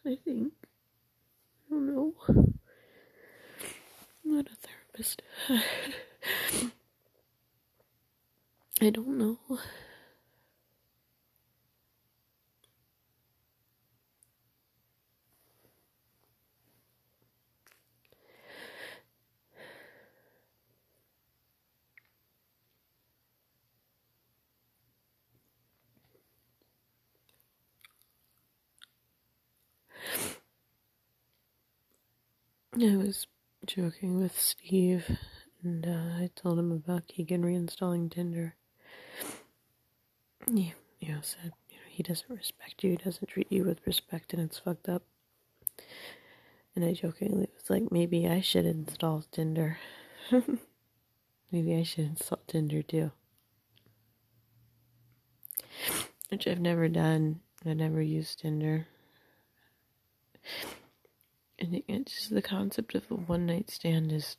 I 0.06 0.18
think. 0.24 0.54
I 1.68 1.74
don't 1.74 1.88
know. 1.88 2.14
I'm 2.28 2.60
not 4.24 4.48
a 4.48 4.56
therapist. 4.56 5.22
I 8.82 8.90
don't 8.90 9.18
know. 9.18 9.40
I 32.82 32.96
was 32.96 33.28
joking 33.66 34.18
with 34.18 34.40
Steve, 34.40 35.18
and 35.62 35.86
uh, 35.86 36.16
I 36.24 36.30
told 36.36 36.58
him 36.58 36.72
about 36.72 37.08
Keegan 37.08 37.44
reinstalling 37.44 38.10
Tinder. 38.10 38.56
He, 40.54 40.74
you 41.00 41.14
know, 41.14 41.20
said 41.22 41.54
you 41.70 41.78
know 41.78 41.84
he 41.90 42.04
doesn't 42.04 42.30
respect 42.30 42.84
you, 42.84 42.92
he 42.92 42.98
doesn't 42.98 43.28
treat 43.28 43.52
you 43.52 43.64
with 43.64 43.86
respect, 43.86 44.34
and 44.34 44.42
it's 44.42 44.60
fucked 44.60 44.90
up. 44.90 45.04
And 46.76 46.84
I 46.84 46.94
jokingly 46.94 47.48
was 47.54 47.70
like, 47.70 47.92
maybe 47.92 48.28
I 48.28 48.42
should 48.42 48.66
install 48.66 49.24
Tinder. 49.32 49.78
maybe 51.52 51.76
I 51.76 51.84
should 51.84 52.06
install 52.06 52.40
Tinder 52.48 52.82
too. 52.82 53.12
Which 56.30 56.48
I've 56.48 56.60
never 56.60 56.90
done. 56.90 57.40
I've 57.66 57.78
never 57.78 58.02
used 58.02 58.40
Tinder. 58.40 58.88
And 61.58 61.82
it's 61.88 62.14
just 62.14 62.34
the 62.34 62.42
concept 62.42 62.94
of 62.96 63.10
a 63.10 63.16
one 63.16 63.46
night 63.46 63.70
stand 63.70 64.12
is 64.12 64.36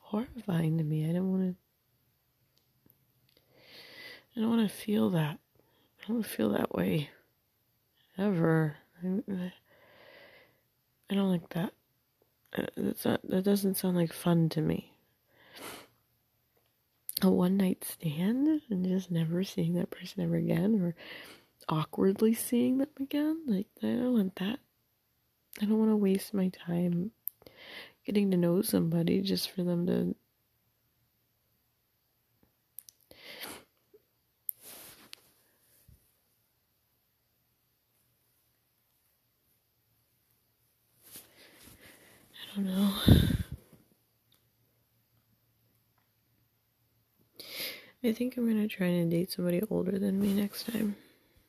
horrifying 0.00 0.78
to 0.78 0.84
me. 0.84 1.08
I 1.08 1.12
don't 1.12 1.30
want 1.30 1.56
to. 1.56 1.61
I 4.36 4.40
don't 4.40 4.50
want 4.50 4.68
to 4.68 4.74
feel 4.74 5.10
that. 5.10 5.38
I 6.02 6.12
don't 6.12 6.26
feel 6.26 6.50
that 6.50 6.74
way 6.74 7.10
ever. 8.18 8.76
I, 9.02 9.52
don't 11.10 11.30
like 11.30 11.48
that. 11.50 11.72
That's 12.76 13.04
not. 13.04 13.20
That 13.28 13.44
doesn't 13.44 13.76
sound 13.76 13.96
like 13.96 14.12
fun 14.12 14.48
to 14.50 14.60
me. 14.60 14.92
A 17.22 17.30
one 17.30 17.56
night 17.56 17.84
stand 17.84 18.62
and 18.68 18.84
just 18.84 19.10
never 19.10 19.44
seeing 19.44 19.74
that 19.74 19.90
person 19.90 20.24
ever 20.24 20.36
again, 20.36 20.80
or 20.80 20.94
awkwardly 21.68 22.34
seeing 22.34 22.78
them 22.78 22.88
again. 23.00 23.42
Like 23.46 23.68
I 23.82 23.86
don't 23.86 24.12
want 24.14 24.36
that. 24.36 24.58
I 25.60 25.66
don't 25.66 25.78
want 25.78 25.90
to 25.90 25.96
waste 25.96 26.34
my 26.34 26.48
time 26.48 27.10
getting 28.04 28.30
to 28.30 28.36
know 28.36 28.62
somebody 28.62 29.20
just 29.20 29.50
for 29.50 29.62
them 29.62 29.86
to 29.86 30.14
don't 42.54 42.66
know. 42.66 42.92
I 48.04 48.12
think 48.12 48.36
I'm 48.36 48.46
gonna 48.48 48.68
try 48.68 48.86
and 48.88 49.10
date 49.10 49.30
somebody 49.30 49.62
older 49.70 49.98
than 49.98 50.20
me 50.20 50.34
next 50.34 50.66
time. 50.66 50.96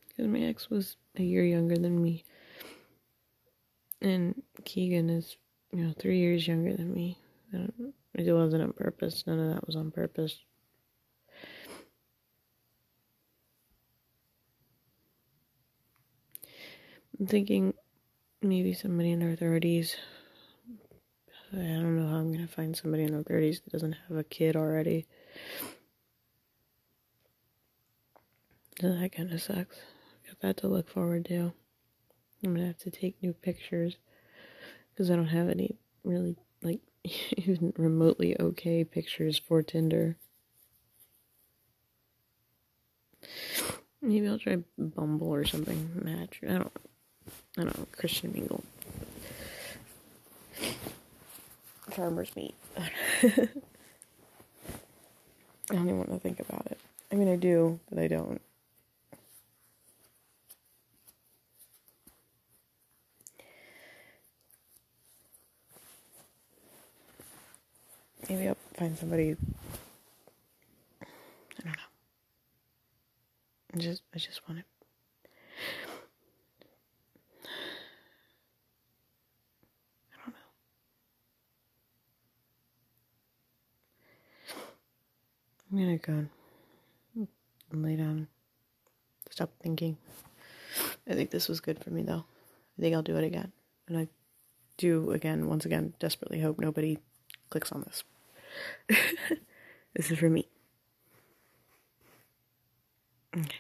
Because 0.07 0.27
my 0.27 0.41
ex 0.41 0.69
was 0.69 0.97
a 1.17 1.23
year 1.23 1.43
younger 1.43 1.75
than 1.77 2.01
me. 2.01 2.23
And 4.01 4.43
Keegan 4.63 5.09
is, 5.09 5.37
you 5.71 5.83
know, 5.83 5.93
three 5.97 6.19
years 6.19 6.47
younger 6.47 6.75
than 6.75 6.93
me. 6.93 7.17
it 8.13 8.31
wasn't 8.31 8.63
on 8.63 8.73
purpose. 8.73 9.23
None 9.25 9.39
of 9.39 9.53
that 9.55 9.65
was 9.65 9.75
on 9.75 9.91
purpose. 9.91 10.37
I'm 17.19 17.27
thinking 17.27 17.73
maybe 18.41 18.73
somebody 18.73 19.11
in 19.11 19.19
their 19.19 19.35
30s. 19.35 19.95
I 21.53 21.57
don't 21.57 21.95
know 21.95 22.07
how 22.07 22.15
I'm 22.15 22.33
to 22.35 22.47
find 22.47 22.75
somebody 22.75 23.03
in 23.03 23.11
their 23.11 23.21
30s 23.21 23.63
that 23.63 23.71
doesn't 23.71 23.95
have 24.07 24.17
a 24.17 24.23
kid 24.23 24.55
already. 24.55 25.05
That 28.81 29.11
kind 29.15 29.31
of 29.31 29.41
sucks. 29.41 29.77
Got 30.25 30.39
that 30.41 30.57
to 30.57 30.67
look 30.67 30.89
forward 30.89 31.25
to. 31.25 31.53
I'm 32.43 32.55
gonna 32.55 32.67
have 32.67 32.79
to 32.79 32.91
take 32.91 33.21
new 33.21 33.33
pictures 33.33 33.97
because 34.91 35.11
I 35.11 35.15
don't 35.15 35.27
have 35.27 35.47
any 35.47 35.77
really 36.03 36.35
like 36.63 36.81
even 37.37 37.73
remotely 37.77 38.35
okay 38.39 38.83
pictures 38.83 39.37
for 39.37 39.61
Tinder. 39.61 40.17
Maybe 44.01 44.27
I'll 44.27 44.39
try 44.39 44.57
Bumble 44.77 45.33
or 45.33 45.45
something. 45.45 45.91
Match. 46.03 46.41
I 46.43 46.53
don't. 46.53 46.71
I 47.57 47.63
don't. 47.63 47.91
Christian 47.91 48.33
Mingle. 48.33 48.63
Farmers 51.93 52.35
meet. 52.35 52.55
I 52.77 52.85
don't 55.69 55.83
even 55.85 55.97
want 55.97 56.09
to 56.11 56.19
think 56.19 56.39
about 56.39 56.65
it. 56.67 56.79
I 57.11 57.15
mean, 57.15 57.29
I 57.31 57.35
do, 57.35 57.79
but 57.89 57.99
I 57.99 58.07
don't. 58.07 58.41
Maybe 68.27 68.47
I'll 68.47 68.57
find 68.75 68.97
somebody. 68.97 69.35
I 71.01 71.05
don't 71.63 71.75
know. 71.75 71.83
I 73.75 73.77
just, 73.77 74.01
I 74.15 74.17
just 74.17 74.41
want 74.47 74.61
to. 74.61 74.65
I 80.13 80.15
don't 80.25 80.33
know. 80.33 80.39
I'm 85.73 85.79
gonna 85.79 85.97
go 85.97 86.25
and 87.15 87.83
lay 87.83 87.95
down. 87.95 88.27
Stop 89.31 89.49
thinking. 89.59 89.97
I 91.09 91.15
think 91.15 91.31
this 91.31 91.49
was 91.49 91.61
good 91.61 91.83
for 91.83 91.89
me 91.89 92.03
though. 92.03 92.25
I 92.77 92.81
think 92.81 92.93
I'll 92.93 93.01
do 93.01 93.17
it 93.17 93.23
again. 93.23 93.51
And 93.87 93.97
I 93.97 94.07
do 94.77 95.09
again, 95.09 95.47
once 95.47 95.65
again, 95.65 95.95
desperately 95.97 96.41
hope 96.41 96.59
nobody 96.59 96.99
clicks 97.49 97.71
on 97.71 97.81
this. 97.81 98.03
this 99.95 100.11
is 100.11 100.19
for 100.19 100.29
me. 100.29 100.47
Okay. 103.35 103.57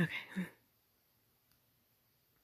Okay. 0.00 0.46